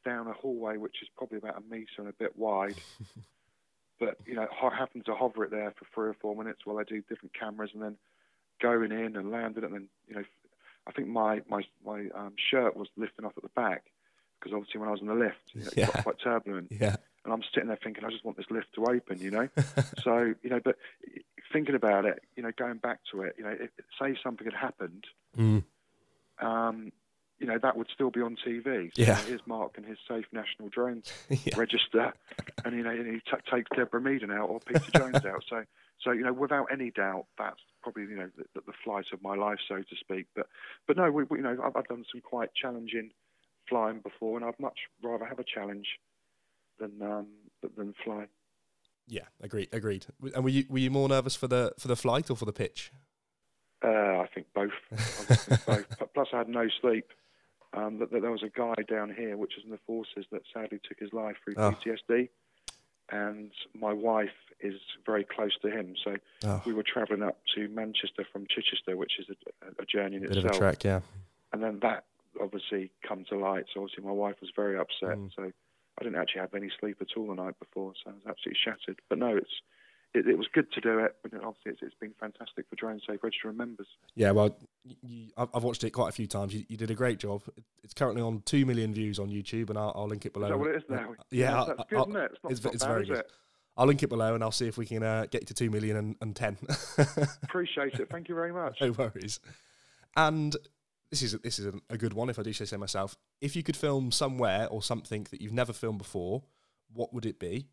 down 0.05 0.27
a 0.29 0.33
hallway 0.33 0.77
which 0.77 0.97
is 1.03 1.09
probably 1.17 1.39
about 1.39 1.59
a 1.59 1.63
metre 1.73 1.87
and 1.99 2.09
a 2.09 2.13
bit 2.13 2.37
wide, 2.39 2.77
but, 4.01 4.17
you 4.27 4.35
know, 4.35 4.47
I 4.63 4.75
having 4.77 5.03
to 5.05 5.15
hover 5.15 5.45
it 5.45 5.51
there 5.51 5.73
for 5.77 5.87
three 5.95 6.09
or 6.11 6.15
four 6.21 6.37
minutes 6.37 6.61
while 6.65 6.79
I 6.79 6.85
do 6.85 7.03
different 7.09 7.35
cameras 7.39 7.71
and 7.75 7.83
then 7.83 7.97
going 8.63 8.93
in 8.93 9.17
and 9.17 9.31
landing 9.31 9.65
and 9.65 9.75
then, 9.75 9.89
you 10.09 10.15
know, 10.17 10.25
I 10.87 10.93
think 10.93 11.09
my, 11.09 11.43
my, 11.49 11.63
my 11.85 12.07
um, 12.15 12.35
shirt 12.51 12.77
was 12.77 12.89
lifting 12.97 13.25
off 13.25 13.33
at 13.37 13.43
the 13.43 13.51
back 13.51 13.85
because 14.39 14.55
obviously 14.55 14.81
when 14.81 14.89
I 14.89 14.93
was 14.93 15.01
in 15.01 15.09
the 15.09 15.15
lift, 15.15 15.37
you 15.53 15.63
know, 15.63 15.67
it 15.69 15.77
Yeah. 15.77 15.87
got 15.87 16.03
quite 16.05 16.19
turbulent. 16.23 16.69
Yeah. 16.81 16.97
And 17.29 17.35
I'm 17.35 17.47
sitting 17.53 17.69
there 17.69 17.79
thinking, 17.83 18.05
I 18.07 18.11
just 18.11 18.25
want 18.25 18.39
this 18.39 18.47
lift 18.51 18.69
to 18.77 18.87
open, 18.87 19.19
you 19.21 19.31
know? 19.31 19.49
so, 20.03 20.33
you 20.43 20.49
know, 20.49 20.61
but 20.65 20.77
thinking 21.53 21.75
about 21.75 22.07
it, 22.07 22.23
you 22.37 22.43
know, 22.43 22.53
going 22.57 22.79
back 22.79 23.01
to 23.13 23.21
it, 23.21 23.35
you 23.37 23.45
know, 23.45 23.51
if, 23.51 23.69
say 24.01 24.17
something 24.23 24.47
had 24.47 24.55
happened, 24.55 25.05
Mm. 25.37 25.63
um, 26.41 26.91
you 27.39 27.47
know, 27.47 27.59
that 27.63 27.77
would 27.77 27.89
still 27.93 28.11
be 28.11 28.21
on 28.23 28.35
TV. 28.37 28.91
So, 28.95 29.03
Yeah. 29.03 29.09
you 29.19 29.23
know, 29.23 29.29
here's 29.29 29.47
Mark 29.47 29.77
and 29.77 29.85
his 29.87 29.99
safe 30.09 30.25
national 30.33 30.71
drone 30.71 31.03
yeah. 31.29 31.55
register, 31.57 32.15
and 32.65 32.75
you 32.75 32.83
know, 32.83 32.91
and 32.91 33.07
he 33.07 33.21
t- 33.21 33.43
takes 33.53 33.69
Deborah 33.77 34.01
Meaden 34.01 34.33
out 34.33 34.49
or 34.49 34.59
Peter 34.61 34.91
Jones 34.91 35.25
out. 35.25 35.45
So, 35.49 35.63
so 36.03 36.11
you 36.13 36.25
know, 36.25 36.33
without 36.33 36.69
any 36.73 36.91
doubt, 36.91 37.27
that's 37.37 37.61
probably 37.83 38.05
you 38.05 38.17
know 38.17 38.31
the, 38.55 38.61
the 38.63 38.73
flight 38.83 39.07
of 39.13 39.23
my 39.23 39.37
life, 39.37 39.59
so 39.69 39.77
to 39.77 39.97
speak. 40.01 40.27
But, 40.35 40.47
but 40.89 40.97
no, 40.97 41.13
we, 41.13 41.25
we, 41.25 41.37
you 41.39 41.45
know, 41.45 41.59
I've, 41.63 41.77
I've 41.77 41.87
done 41.89 42.05
some 42.11 42.23
quite 42.23 42.55
challenging 42.55 43.11
flying 43.69 44.01
before, 44.01 44.37
and 44.39 44.45
I'd 44.47 44.59
much 44.59 44.79
rather 45.03 45.27
have 45.27 45.39
a 45.39 45.45
challenge 45.45 45.87
than 46.79 47.03
um, 47.03 47.27
than 47.77 47.95
fly. 48.05 48.27
Yeah, 49.07 49.23
agreed. 49.41 49.69
Agreed. 49.73 50.07
And 50.35 50.45
were 50.45 50.51
you 50.51 50.65
were 50.69 50.79
you 50.79 50.91
more 50.91 51.09
nervous 51.09 51.35
for 51.35 51.49
the 51.49 51.73
for 51.79 51.89
the 51.89 51.97
flight 51.97 52.31
or 52.31 52.37
for 52.37 52.45
the 52.45 52.53
pitch? 52.53 52.93
Uh, 53.83 53.89
I 53.89 54.29
think 54.35 54.47
both. 54.55 54.71
I 54.93 54.97
think 54.97 55.67
both. 55.67 56.13
Plus, 56.15 56.29
I 56.33 56.39
had 56.39 56.49
no 56.49 56.69
sleep. 56.81 57.07
Um, 57.75 57.99
that, 57.99 58.11
that, 58.13 58.23
there 58.23 58.31
was 58.31 58.43
a 58.43 58.49
guy 58.49 58.75
down 58.89 59.15
here, 59.15 59.37
which 59.37 59.53
was 59.57 59.65
in 59.65 59.71
the 59.71 59.79
forces, 59.87 60.25
that 60.33 60.43
sadly 60.53 60.81
took 60.89 60.99
his 60.99 61.13
life 61.13 61.37
through 61.45 61.55
oh. 61.59 61.73
PTSD, 61.73 62.29
and 63.11 63.53
my 63.79 63.93
wife 63.93 64.31
is 64.61 64.75
very 65.07 65.25
close 65.25 65.57
to 65.63 65.71
him. 65.71 65.95
So 66.03 66.17
oh. 66.45 66.63
we 66.67 66.73
were 66.73 66.83
travelling 66.83 67.23
up 67.23 67.39
to 67.55 67.69
Manchester 67.69 68.27
from 68.33 68.47
Chichester, 68.49 68.97
which 68.97 69.13
is 69.19 69.27
a, 69.63 69.83
a 69.83 69.85
journey 69.85 70.17
in 70.17 70.23
Bit 70.23 70.31
itself. 70.31 70.45
Bit 70.45 70.51
of 70.51 70.57
a 70.57 70.59
trek, 70.59 70.85
yeah. 70.85 71.01
And 71.53 71.63
then 71.63 71.79
that 71.83 72.05
obviously 72.41 72.91
come 73.07 73.25
to 73.29 73.39
light. 73.39 73.67
So 73.73 73.83
obviously 73.83 74.05
my 74.05 74.13
wife 74.13 74.37
was 74.41 74.51
very 74.57 74.79
upset. 74.79 75.19
Mm. 75.19 75.31
So 75.37 75.53
I 76.01 76.05
didn't 76.05 76.21
actually 76.21 76.41
have 76.41 76.55
any 76.55 76.71
sleep 76.79 76.99
at 77.01 77.09
all 77.17 77.27
the 77.27 77.35
night 77.35 77.59
before. 77.59 77.93
So 78.05 78.11
I 78.11 78.15
was 78.15 78.23
absolutely 78.29 78.59
shattered. 78.65 79.01
But 79.09 79.19
no, 79.19 79.37
it's 79.37 79.63
it, 80.15 80.27
it, 80.27 80.39
was 80.39 80.47
good 80.53 80.73
to 80.73 80.81
do 80.81 80.99
it, 81.01 81.17
but 81.23 81.35
obviously 81.35 81.73
it's, 81.73 81.83
it's 81.83 81.95
been 82.01 82.15
fantastic 82.19 82.67
for 82.69 82.77
Drone 82.77 83.01
Safe 83.07 83.23
Register 83.23 83.53
members. 83.53 83.87
Yeah, 84.15 84.31
well, 84.31 84.57
you, 84.85 85.29
I've 85.37 85.63
watched 85.63 85.85
it 85.85 85.91
quite 85.91 86.09
a 86.09 86.13
few 86.13 86.27
times. 86.27 86.55
You, 86.55 86.65
you, 86.69 86.77
did 86.77 86.91
a 86.91 86.95
great 86.95 87.19
job. 87.19 87.43
It's 87.85 87.93
currently 87.93 88.23
on 88.23 88.43
two 88.47 88.65
million 88.65 88.95
views 88.95 89.19
on 89.19 89.29
YouTube, 89.29 89.69
and 89.69 89.79
I'll, 89.79 89.93
I'll 89.95 90.09
link 90.09 90.25
it 90.25 90.33
below. 90.33 90.47
Is 90.47 90.53
that 90.53 90.59
what 90.59 90.69
it 90.71 90.77
is 90.77 90.83
now? 90.89 91.15
Yeah, 91.31 91.51
yeah 91.51 91.65
that's 91.77 91.91
good, 91.91 92.01
isn't 92.01 92.17
it? 92.17 92.31
It's, 92.33 92.43
not, 92.43 92.53
it's, 92.53 92.65
not 92.65 92.75
it's 92.75 92.85
bad, 92.85 92.91
very 92.91 93.07
good. 93.07 93.19
It? 93.19 93.31
I'll 93.77 93.87
link 93.87 94.03
it 94.03 94.09
below, 94.09 94.35
and 94.35 94.43
I'll 94.43 94.51
see 94.51 94.67
if 94.67 94.79
we 94.79 94.87
can 94.87 95.03
uh, 95.03 95.27
get 95.31 95.47
to 95.49 95.55
two 95.55 95.71
million 95.71 95.97
and, 95.97 96.17
and 96.21 96.35
ten. 96.35 96.57
Appreciate 97.43 97.95
it. 97.95 98.09
Thank 98.11 98.29
you 98.29 98.35
very 98.35 98.53
much. 98.53 98.79
No 98.81 98.93
worries. 98.93 99.41
And 100.17 100.57
this 101.11 101.23
is 101.23 101.33
this 101.43 101.59
is 101.59 101.67
a, 101.67 101.75
a 101.91 101.99
good 101.99 102.13
one, 102.13 102.29
if 102.29 102.39
I 102.39 102.43
do 102.43 102.53
say 102.53 102.65
so 102.65 102.79
myself. 102.79 103.17
If 103.41 103.57
you 103.57 103.63
could 103.63 103.77
film 103.77 104.11
somewhere 104.11 104.69
or 104.69 104.83
something 104.83 105.27
that 105.31 105.41
you've 105.41 105.53
never 105.53 105.73
filmed 105.73 105.99
before, 105.99 106.43
what 106.93 107.13
would 107.13 107.27
it 107.27 107.39
be? 107.39 107.69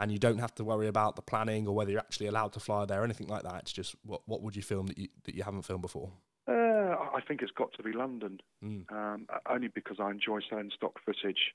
and 0.00 0.10
you 0.10 0.18
don't 0.18 0.38
have 0.38 0.54
to 0.54 0.64
worry 0.64 0.88
about 0.88 1.14
the 1.14 1.22
planning 1.22 1.68
or 1.68 1.74
whether 1.74 1.90
you're 1.90 2.00
actually 2.00 2.26
allowed 2.26 2.52
to 2.54 2.60
fly 2.60 2.86
there 2.86 3.02
or 3.02 3.04
anything 3.04 3.28
like 3.28 3.42
that. 3.42 3.56
It's 3.62 3.72
just 3.72 3.94
what 4.02 4.22
what 4.26 4.42
would 4.42 4.56
you 4.56 4.62
film 4.62 4.86
that 4.86 4.98
you 4.98 5.08
that 5.24 5.34
you 5.34 5.42
haven't 5.42 5.62
filmed 5.62 5.82
before? 5.82 6.10
Uh, 6.48 6.96
I 7.14 7.20
think 7.26 7.42
it's 7.42 7.52
got 7.52 7.72
to 7.74 7.82
be 7.82 7.92
London, 7.92 8.40
mm. 8.64 8.90
um, 8.90 9.26
only 9.48 9.68
because 9.68 9.98
I 10.00 10.10
enjoy 10.10 10.40
selling 10.48 10.70
stock 10.74 10.98
footage. 11.04 11.52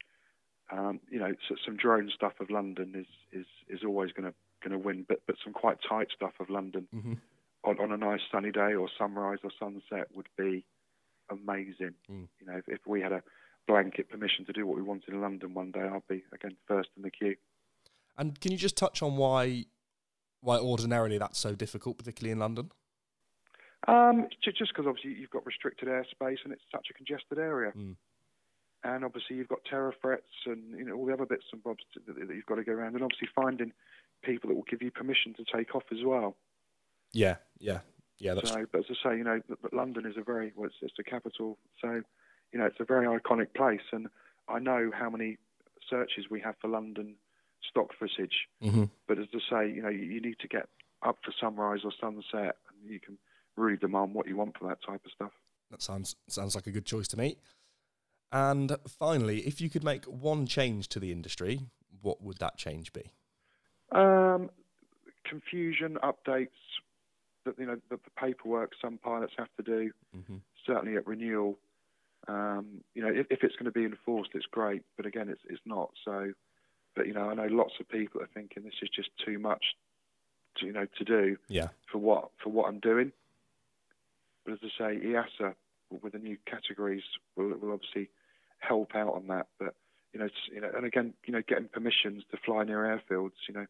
Um, 0.72 1.00
you 1.10 1.20
know, 1.20 1.34
so 1.50 1.56
some 1.66 1.76
drone 1.76 2.12
stuff 2.16 2.34
of 2.40 2.50
London 2.50 2.94
is 2.96 3.08
is 3.40 3.48
is 3.68 3.84
always 3.84 4.12
going 4.12 4.32
to 4.32 4.34
going 4.64 4.80
to 4.80 4.86
win, 4.86 5.06
but 5.08 5.22
but 5.26 5.36
some 5.44 5.54
quite 5.54 5.78
tight 5.88 6.08
stuff 6.16 6.34
of 6.40 6.50
London 6.50 6.88
mm-hmm. 6.96 7.14
on, 7.64 7.80
on 7.80 7.92
a 7.92 7.98
nice 7.98 8.22
sunny 8.32 8.52
day 8.52 8.76
or 8.76 8.90
sunrise 8.96 9.40
or 9.44 9.50
sunset 9.60 10.08
would 10.14 10.28
be 10.38 10.66
amazing. 11.30 11.96
Mm. 12.10 12.28
You 12.40 12.48
know, 12.48 12.58
if, 12.58 12.68
if 12.68 12.80
we 12.88 13.02
had 13.02 13.12
a 13.12 13.22
blanket 13.68 14.10
permission 14.10 14.46
to 14.46 14.54
do 14.54 14.66
what 14.66 14.76
we 14.76 14.84
wanted 14.84 15.10
in 15.10 15.22
London 15.22 15.54
one 15.54 15.72
day, 15.72 15.82
I'd 15.82 16.08
be 16.08 16.24
again 16.34 16.56
first 16.68 16.90
in 16.96 17.04
the 17.04 17.12
queue. 17.12 17.36
And 18.18 18.40
can 18.40 18.52
you 18.52 18.58
just 18.58 18.78
touch 18.78 19.02
on 19.02 19.18
why 19.18 19.66
why 20.42 20.58
ordinarily 20.58 21.18
that's 21.18 21.40
so 21.40 21.56
difficult, 21.56 21.98
particularly 21.98 22.32
in 22.32 22.40
London? 22.40 22.72
Um, 23.88 24.28
just 24.42 24.60
because 24.60 24.88
obviously 24.88 25.14
you've 25.14 25.30
got 25.30 25.46
restricted 25.46 25.88
airspace 25.88 26.38
and 26.44 26.54
it's 26.54 26.64
such 26.72 26.88
a 26.90 26.94
congested 26.94 27.38
area. 27.38 27.72
Mm. 27.76 27.96
And 28.84 29.04
obviously 29.04 29.36
you've 29.36 29.48
got 29.48 29.60
terror 29.70 29.94
threats 30.02 30.32
and 30.46 30.78
you 30.78 30.86
know 30.86 30.96
all 30.96 31.06
the 31.06 31.14
other 31.14 31.26
bits 31.26 31.46
and 31.52 31.64
bobs 31.64 31.84
that, 31.96 32.06
that 32.06 32.36
you've 32.36 32.46
got 32.46 32.56
to 32.56 32.64
go 32.64 32.74
around, 32.74 32.94
and 32.94 33.04
obviously 33.04 33.28
finding 33.36 33.74
people 34.24 34.50
that 34.50 34.56
will 34.56 34.66
give 34.70 34.82
you 34.82 34.92
permission 34.92 35.34
to 35.36 35.46
take 35.56 35.76
off 35.76 35.84
as 35.92 36.04
well. 36.04 36.36
Yeah, 37.12 37.36
yeah, 37.60 37.80
yeah. 38.18 38.34
That's 38.34 38.52
so, 38.52 38.66
but 38.72 38.80
as 38.80 38.86
I 38.90 39.10
say, 39.10 39.18
you 39.18 39.24
know, 39.24 39.42
but, 39.48 39.62
but 39.62 39.74
London 39.74 40.06
is 40.06 40.16
a 40.18 40.24
very 40.24 40.54
well, 40.56 40.68
it's, 40.68 40.76
it's 40.82 40.94
the 40.98 41.04
capital, 41.04 41.58
so 41.82 42.02
you 42.52 42.60
know 42.60 42.66
it's 42.66 42.80
a 42.80 42.86
very 42.86 43.06
iconic 43.08 43.54
place, 43.54 43.82
and 43.92 44.08
I 44.48 44.60
know 44.60 44.92
how 44.94 45.10
many 45.10 45.38
searches 45.90 46.26
we 46.30 46.40
have 46.42 46.56
for 46.62 46.68
London 46.68 47.16
stock 47.70 47.90
footage. 47.98 48.48
Mm-hmm. 48.64 48.86
But 49.08 49.20
as 49.20 49.28
I 49.34 49.40
say, 49.50 49.72
you 49.72 49.82
know, 49.82 49.90
you, 49.90 50.04
you, 50.04 50.22
need 50.22 50.40
to 50.40 50.48
get 50.48 50.68
up 51.04 51.18
for 51.24 51.34
sunrise 51.40 51.80
or 51.84 51.92
sunset, 52.00 52.58
and 52.70 52.90
you 52.90 53.00
can 53.00 53.18
really 53.56 53.78
demand 53.78 54.14
what 54.14 54.28
you 54.28 54.36
want 54.36 54.58
for 54.58 54.68
that 54.68 54.80
type 54.86 55.02
of 55.06 55.12
stuff. 55.12 55.32
That 55.72 55.82
sounds 55.82 56.16
sounds 56.28 56.56
like 56.56 56.68
a 56.68 56.72
good 56.72 56.86
choice 56.86 57.08
to 57.10 57.18
me. 57.18 57.38
And 58.32 58.76
finally, 58.88 59.40
if 59.42 59.62
you 59.62 59.70
could 59.70 59.84
make 59.84 60.06
one 60.06 60.46
change 60.46 60.90
to 60.90 61.00
the 61.00 61.12
industry, 61.12 61.62
what 62.02 62.22
would 62.22 62.38
that 62.38 62.58
change 62.58 62.92
be? 62.92 63.12
Um, 63.92 64.50
confusion, 65.30 65.98
updates, 66.04 66.50
that 67.46 67.58
you 67.58 67.66
know 67.66 67.78
the, 67.90 67.98
the, 67.98 68.12
paperwork 68.20 68.72
some 68.82 68.98
pilots 68.98 69.34
have 69.38 69.50
to 69.58 69.64
do. 69.64 69.92
Mm-hmm. 70.16 70.38
Certainly 70.66 70.98
at 70.98 71.08
renewal, 71.08 71.58
um, 72.28 72.84
you 72.94 73.02
know, 73.02 73.10
if, 73.10 73.28
if 73.30 73.44
it's 73.44 73.56
going 73.56 73.66
to 73.66 73.72
be 73.72 73.86
enforced, 73.86 74.32
it's 74.34 74.46
great. 74.48 74.84
But 74.98 75.06
again, 75.06 75.30
it's 75.30 75.42
it's 75.48 75.62
not. 75.66 75.92
So 76.04 76.34
but 76.96 77.08
you 77.08 77.14
know, 77.14 77.30
I 77.30 77.34
know 77.34 77.48
lots 77.48 77.74
of 77.80 77.90
people 77.90 78.22
are 78.22 78.30
thinking 78.34 78.64
this 78.64 78.74
is 78.82 78.90
just 78.90 79.10
too 79.24 79.38
much, 79.38 79.64
to, 80.58 80.66
you 80.66 80.74
know, 80.74 80.88
to 80.98 81.04
do. 81.04 81.38
Yeah. 81.48 81.68
For 81.92 81.98
what 81.98 82.30
for 82.42 82.50
what 82.50 82.68
I'm 82.68 82.80
doing. 82.80 83.12
But 84.46 84.54
as 84.54 84.60
I 84.64 84.70
say, 84.78 85.06
EASA 85.06 85.54
with 86.02 86.14
the 86.14 86.20
new 86.20 86.38
categories 86.46 87.04
will 87.36 87.50
will 87.58 87.74
obviously 87.74 88.10
help 88.60 88.96
out 88.96 89.14
on 89.14 89.28
that. 89.28 89.48
But 89.60 89.76
you 90.14 90.20
know, 90.20 90.30
you 90.52 90.62
know, 90.62 90.72
and 90.76 90.86
again, 90.86 91.14
you 91.26 91.34
know, 91.34 91.42
getting 91.48 91.68
permissions 91.68 92.24
to 92.32 92.38
fly 92.46 92.64
near 92.64 92.80
airfields, 92.80 93.34
you 93.48 93.54
know, 93.54 93.66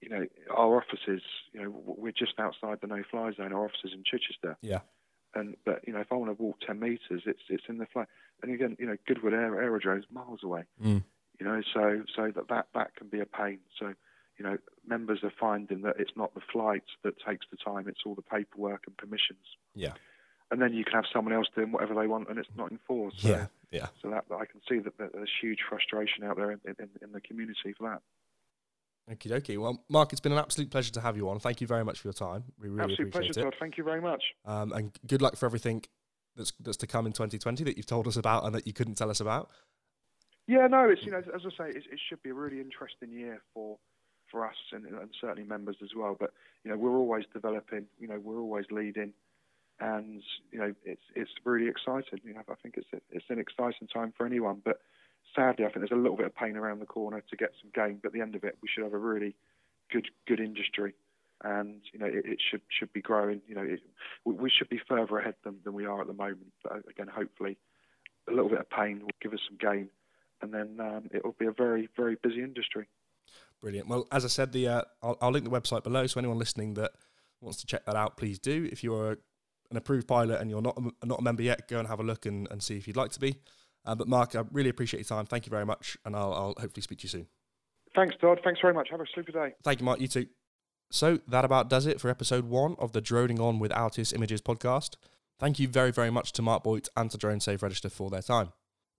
you 0.00 0.08
know, 0.08 0.26
our 0.56 0.76
offices, 0.76 1.22
you 1.52 1.62
know, 1.62 1.70
we're 1.84 2.12
just 2.12 2.38
outside 2.38 2.78
the 2.80 2.86
no-fly 2.86 3.32
zone. 3.32 3.52
Our 3.52 3.64
offices 3.64 3.92
in 3.92 4.02
Chichester. 4.04 4.56
Yeah. 4.62 4.80
And 5.34 5.56
but 5.64 5.86
you 5.86 5.92
know, 5.92 6.00
if 6.00 6.10
I 6.10 6.16
want 6.16 6.36
to 6.36 6.42
walk 6.42 6.60
ten 6.66 6.80
meters, 6.80 7.22
it's 7.26 7.42
it's 7.48 7.64
in 7.68 7.78
the 7.78 7.86
flight. 7.86 8.08
And 8.42 8.52
again, 8.52 8.76
you 8.78 8.86
know, 8.86 8.96
Goodwood 9.06 9.34
Aer- 9.34 9.60
Aerodrome 9.60 9.98
is 9.98 10.04
miles 10.10 10.40
away. 10.42 10.64
Mm. 10.82 11.04
You 11.38 11.46
know, 11.46 11.62
so 11.72 12.02
so 12.16 12.32
that, 12.34 12.48
that 12.48 12.66
that 12.74 12.96
can 12.96 13.08
be 13.08 13.20
a 13.20 13.26
pain. 13.26 13.58
So, 13.78 13.94
you 14.38 14.44
know, 14.44 14.58
members 14.86 15.20
are 15.22 15.32
finding 15.38 15.82
that 15.82 15.96
it's 15.98 16.16
not 16.16 16.34
the 16.34 16.40
flight 16.52 16.84
that 17.04 17.14
takes 17.20 17.46
the 17.50 17.56
time; 17.56 17.86
it's 17.86 18.00
all 18.04 18.14
the 18.14 18.22
paperwork 18.22 18.82
and 18.86 18.96
permissions. 18.96 19.56
Yeah. 19.74 19.92
And 20.50 20.60
then 20.60 20.72
you 20.72 20.82
can 20.82 20.94
have 20.94 21.04
someone 21.12 21.32
else 21.32 21.46
doing 21.54 21.70
whatever 21.70 21.94
they 21.94 22.08
want, 22.08 22.28
and 22.28 22.36
it's 22.36 22.48
not 22.56 22.72
enforced. 22.72 23.20
So, 23.20 23.28
yeah, 23.28 23.46
yeah. 23.70 23.86
So 24.02 24.10
that, 24.10 24.24
I 24.34 24.46
can 24.46 24.60
see 24.68 24.80
that, 24.80 24.98
there's 24.98 25.30
huge 25.40 25.60
frustration 25.68 26.24
out 26.24 26.38
there 26.38 26.50
in, 26.50 26.60
in, 26.66 26.88
in 27.00 27.12
the 27.12 27.20
community 27.20 27.72
for 27.78 27.88
that. 27.88 28.02
Okie 29.10 29.30
dokie. 29.30 29.58
Well, 29.58 29.82
Mark, 29.88 30.12
it's 30.12 30.20
been 30.20 30.32
an 30.32 30.38
absolute 30.38 30.70
pleasure 30.70 30.92
to 30.92 31.00
have 31.00 31.16
you 31.16 31.28
on. 31.28 31.40
Thank 31.40 31.60
you 31.60 31.66
very 31.66 31.84
much 31.84 31.98
for 32.00 32.08
your 32.08 32.12
time. 32.12 32.44
We 32.60 32.68
really 32.68 32.92
absolute 32.92 33.08
appreciate 33.08 33.34
pleasure, 33.34 33.48
it. 33.48 33.50
Todd. 33.50 33.54
Thank 33.58 33.78
you 33.78 33.84
very 33.84 34.00
much. 34.00 34.22
Um, 34.44 34.72
and 34.72 34.92
good 35.06 35.20
luck 35.20 35.36
for 35.36 35.46
everything 35.46 35.82
that's 36.36 36.52
that's 36.60 36.76
to 36.78 36.86
come 36.86 37.06
in 37.06 37.12
2020 37.12 37.64
that 37.64 37.76
you've 37.76 37.86
told 37.86 38.06
us 38.06 38.16
about 38.16 38.44
and 38.44 38.54
that 38.54 38.66
you 38.66 38.72
couldn't 38.72 38.94
tell 38.94 39.10
us 39.10 39.20
about. 39.20 39.50
Yeah, 40.46 40.66
no, 40.68 40.88
it's 40.88 41.04
you 41.04 41.10
know 41.10 41.18
as 41.18 41.42
I 41.44 41.50
say, 41.50 41.70
it, 41.70 41.84
it 41.90 42.00
should 42.08 42.22
be 42.22 42.30
a 42.30 42.34
really 42.34 42.60
interesting 42.60 43.10
year 43.10 43.42
for 43.52 43.78
for 44.30 44.46
us 44.46 44.54
and, 44.72 44.86
and, 44.86 45.10
certainly 45.20 45.42
members 45.42 45.76
as 45.82 45.90
well. 45.96 46.16
But 46.18 46.32
you 46.64 46.70
know 46.70 46.76
we're 46.76 46.96
always 46.96 47.24
developing, 47.32 47.86
you 47.98 48.06
know 48.06 48.20
we're 48.22 48.40
always 48.40 48.66
leading, 48.70 49.12
and 49.80 50.22
you 50.52 50.58
know 50.58 50.72
it's 50.84 51.02
it's 51.16 51.30
really 51.44 51.68
exciting. 51.68 52.20
You 52.24 52.34
know 52.34 52.42
I 52.48 52.54
think 52.62 52.76
it's 52.76 52.88
a, 52.92 53.00
it's 53.10 53.26
an 53.28 53.40
exciting 53.40 53.88
time 53.92 54.12
for 54.16 54.24
anyone. 54.24 54.62
But 54.64 54.80
sadly, 55.34 55.64
I 55.64 55.68
think 55.68 55.80
there's 55.80 55.98
a 55.98 56.02
little 56.02 56.16
bit 56.16 56.26
of 56.26 56.34
pain 56.34 56.56
around 56.56 56.80
the 56.80 56.86
corner 56.86 57.22
to 57.28 57.36
get 57.36 57.50
some 57.60 57.70
gain. 57.74 57.98
But 58.02 58.08
at 58.08 58.12
the 58.14 58.20
end 58.20 58.34
of 58.34 58.44
it, 58.44 58.58
we 58.62 58.68
should 58.68 58.84
have 58.84 58.94
a 58.94 58.98
really 58.98 59.36
good 59.92 60.08
good 60.26 60.40
industry, 60.40 60.94
and 61.42 61.80
you 61.92 61.98
know 61.98 62.06
it, 62.06 62.24
it 62.24 62.38
should 62.50 62.62
should 62.68 62.92
be 62.92 63.02
growing. 63.02 63.40
You 63.46 63.54
know 63.54 63.62
it, 63.62 63.80
we 64.24 64.50
should 64.50 64.68
be 64.68 64.80
further 64.88 65.18
ahead 65.18 65.34
than, 65.44 65.56
than 65.64 65.74
we 65.74 65.86
are 65.86 66.00
at 66.00 66.06
the 66.06 66.12
moment. 66.12 66.52
But 66.62 66.82
again, 66.88 67.08
hopefully, 67.08 67.58
a 68.28 68.32
little 68.32 68.48
bit 68.48 68.60
of 68.60 68.70
pain 68.70 69.00
will 69.00 69.10
give 69.20 69.32
us 69.32 69.40
some 69.48 69.58
gain 69.58 69.90
and 70.42 70.52
then 70.52 70.78
um, 70.80 71.08
it 71.12 71.24
will 71.24 71.36
be 71.38 71.46
a 71.46 71.52
very, 71.52 71.88
very 71.96 72.16
busy 72.22 72.42
industry. 72.42 72.88
Brilliant. 73.60 73.88
Well, 73.88 74.06
as 74.10 74.24
I 74.24 74.28
said, 74.28 74.52
the 74.52 74.68
uh, 74.68 74.82
I'll, 75.02 75.18
I'll, 75.20 75.30
link 75.30 75.44
the 75.44 75.50
website 75.50 75.84
below. 75.84 76.06
So 76.06 76.18
anyone 76.18 76.38
listening 76.38 76.74
that 76.74 76.92
wants 77.40 77.60
to 77.60 77.66
check 77.66 77.84
that 77.86 77.96
out, 77.96 78.16
please 78.16 78.38
do. 78.38 78.68
If 78.72 78.82
you're 78.82 79.18
an 79.70 79.76
approved 79.76 80.08
pilot 80.08 80.40
and 80.40 80.50
you're 80.50 80.62
not 80.62 80.78
a, 80.78 81.06
not 81.06 81.20
a 81.20 81.22
member 81.22 81.42
yet, 81.42 81.68
go 81.68 81.78
and 81.78 81.86
have 81.86 82.00
a 82.00 82.02
look 82.02 82.26
and, 82.26 82.48
and 82.50 82.62
see 82.62 82.76
if 82.76 82.86
you'd 82.86 82.96
like 82.96 83.10
to 83.12 83.20
be. 83.20 83.36
Uh, 83.84 83.94
but 83.94 84.08
Mark, 84.08 84.34
I 84.36 84.44
really 84.52 84.70
appreciate 84.70 85.00
your 85.00 85.16
time. 85.16 85.26
Thank 85.26 85.46
you 85.46 85.50
very 85.50 85.66
much, 85.66 85.96
and 86.04 86.14
I'll, 86.14 86.32
I'll 86.32 86.54
hopefully 86.58 86.82
speak 86.82 86.98
to 86.98 87.04
you 87.04 87.08
soon. 87.08 87.26
Thanks, 87.94 88.14
Todd. 88.20 88.40
Thanks 88.44 88.60
very 88.60 88.74
much. 88.74 88.88
Have 88.90 89.00
a 89.00 89.06
super 89.14 89.32
day. 89.32 89.54
Thank 89.64 89.80
you, 89.80 89.84
Mark. 89.84 90.00
You 90.00 90.08
too. 90.08 90.26
So 90.90 91.20
that 91.28 91.44
about 91.44 91.70
does 91.70 91.86
it 91.86 92.00
for 92.00 92.08
episode 92.08 92.44
one 92.44 92.76
of 92.78 92.92
the 92.92 93.00
Droning 93.00 93.40
On 93.40 93.58
with 93.58 93.70
Altius 93.72 94.14
Images 94.14 94.40
podcast. 94.40 94.96
Thank 95.38 95.58
you 95.58 95.68
very, 95.68 95.90
very 95.90 96.10
much 96.10 96.32
to 96.32 96.42
Mark 96.42 96.64
Boyt 96.64 96.88
and 96.96 97.10
to 97.10 97.16
Drone 97.16 97.40
Safe 97.40 97.62
Register 97.62 97.88
for 97.88 98.10
their 98.10 98.22
time. 98.22 98.52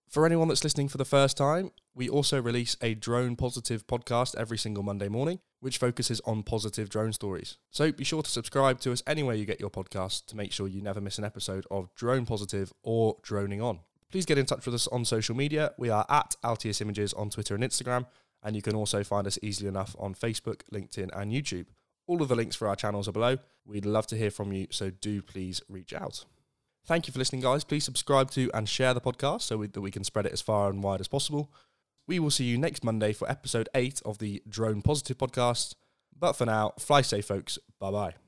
For 0.09 0.25
anyone 0.25 0.49
that's 0.49 0.63
listening 0.63 0.89
for 0.89 0.97
the 0.97 1.05
first 1.05 1.37
time, 1.37 1.71
we 1.95 2.09
also 2.09 2.41
release 2.41 2.75
a 2.81 2.95
drone 2.95 3.35
positive 3.37 3.87
podcast 3.87 4.35
every 4.35 4.57
single 4.57 4.83
Monday 4.83 5.07
morning, 5.07 5.39
which 5.61 5.77
focuses 5.77 6.19
on 6.25 6.43
positive 6.43 6.89
drone 6.89 7.13
stories. 7.13 7.57
So 7.69 7.91
be 7.91 8.03
sure 8.03 8.21
to 8.21 8.29
subscribe 8.29 8.81
to 8.81 8.91
us 8.91 9.03
anywhere 9.07 9.35
you 9.35 9.45
get 9.45 9.61
your 9.61 9.69
podcasts 9.69 10.25
to 10.25 10.35
make 10.35 10.51
sure 10.51 10.67
you 10.67 10.81
never 10.81 10.99
miss 10.99 11.17
an 11.17 11.23
episode 11.23 11.65
of 11.71 11.93
Drone 11.95 12.25
Positive 12.25 12.73
or 12.83 13.17
Droning 13.21 13.61
On. 13.61 13.79
Please 14.11 14.25
get 14.25 14.37
in 14.37 14.45
touch 14.45 14.65
with 14.65 14.75
us 14.75 14.87
on 14.87 15.05
social 15.05 15.35
media. 15.35 15.71
We 15.77 15.89
are 15.89 16.05
at 16.09 16.35
Altius 16.43 16.81
Images 16.81 17.13
on 17.13 17.29
Twitter 17.29 17.55
and 17.55 17.63
Instagram, 17.63 18.05
and 18.43 18.55
you 18.55 18.61
can 18.61 18.75
also 18.75 19.03
find 19.03 19.25
us 19.25 19.39
easily 19.41 19.69
enough 19.69 19.95
on 19.97 20.13
Facebook, 20.13 20.61
LinkedIn, 20.73 21.09
and 21.17 21.31
YouTube. 21.31 21.67
All 22.07 22.21
of 22.21 22.27
the 22.27 22.35
links 22.35 22.55
for 22.55 22.67
our 22.67 22.75
channels 22.75 23.07
are 23.07 23.13
below. 23.13 23.37
We'd 23.65 23.85
love 23.85 24.07
to 24.07 24.17
hear 24.17 24.31
from 24.31 24.51
you, 24.51 24.67
so 24.69 24.89
do 24.89 25.21
please 25.21 25.61
reach 25.69 25.93
out. 25.93 26.25
Thank 26.85 27.07
you 27.07 27.13
for 27.13 27.19
listening, 27.19 27.41
guys. 27.41 27.63
Please 27.63 27.85
subscribe 27.85 28.31
to 28.31 28.49
and 28.53 28.67
share 28.67 28.93
the 28.93 29.01
podcast 29.01 29.41
so 29.43 29.57
we, 29.57 29.67
that 29.67 29.81
we 29.81 29.91
can 29.91 30.03
spread 30.03 30.25
it 30.25 30.33
as 30.33 30.41
far 30.41 30.69
and 30.69 30.83
wide 30.83 30.99
as 30.99 31.07
possible. 31.07 31.51
We 32.07 32.19
will 32.19 32.31
see 32.31 32.45
you 32.45 32.57
next 32.57 32.83
Monday 32.83 33.13
for 33.13 33.29
episode 33.29 33.69
8 33.73 34.01
of 34.03 34.17
the 34.17 34.41
Drone 34.49 34.81
Positive 34.81 35.17
podcast. 35.17 35.75
But 36.17 36.33
for 36.33 36.45
now, 36.45 36.73
fly 36.77 37.01
safe, 37.01 37.25
folks. 37.25 37.57
Bye 37.79 37.91
bye. 37.91 38.20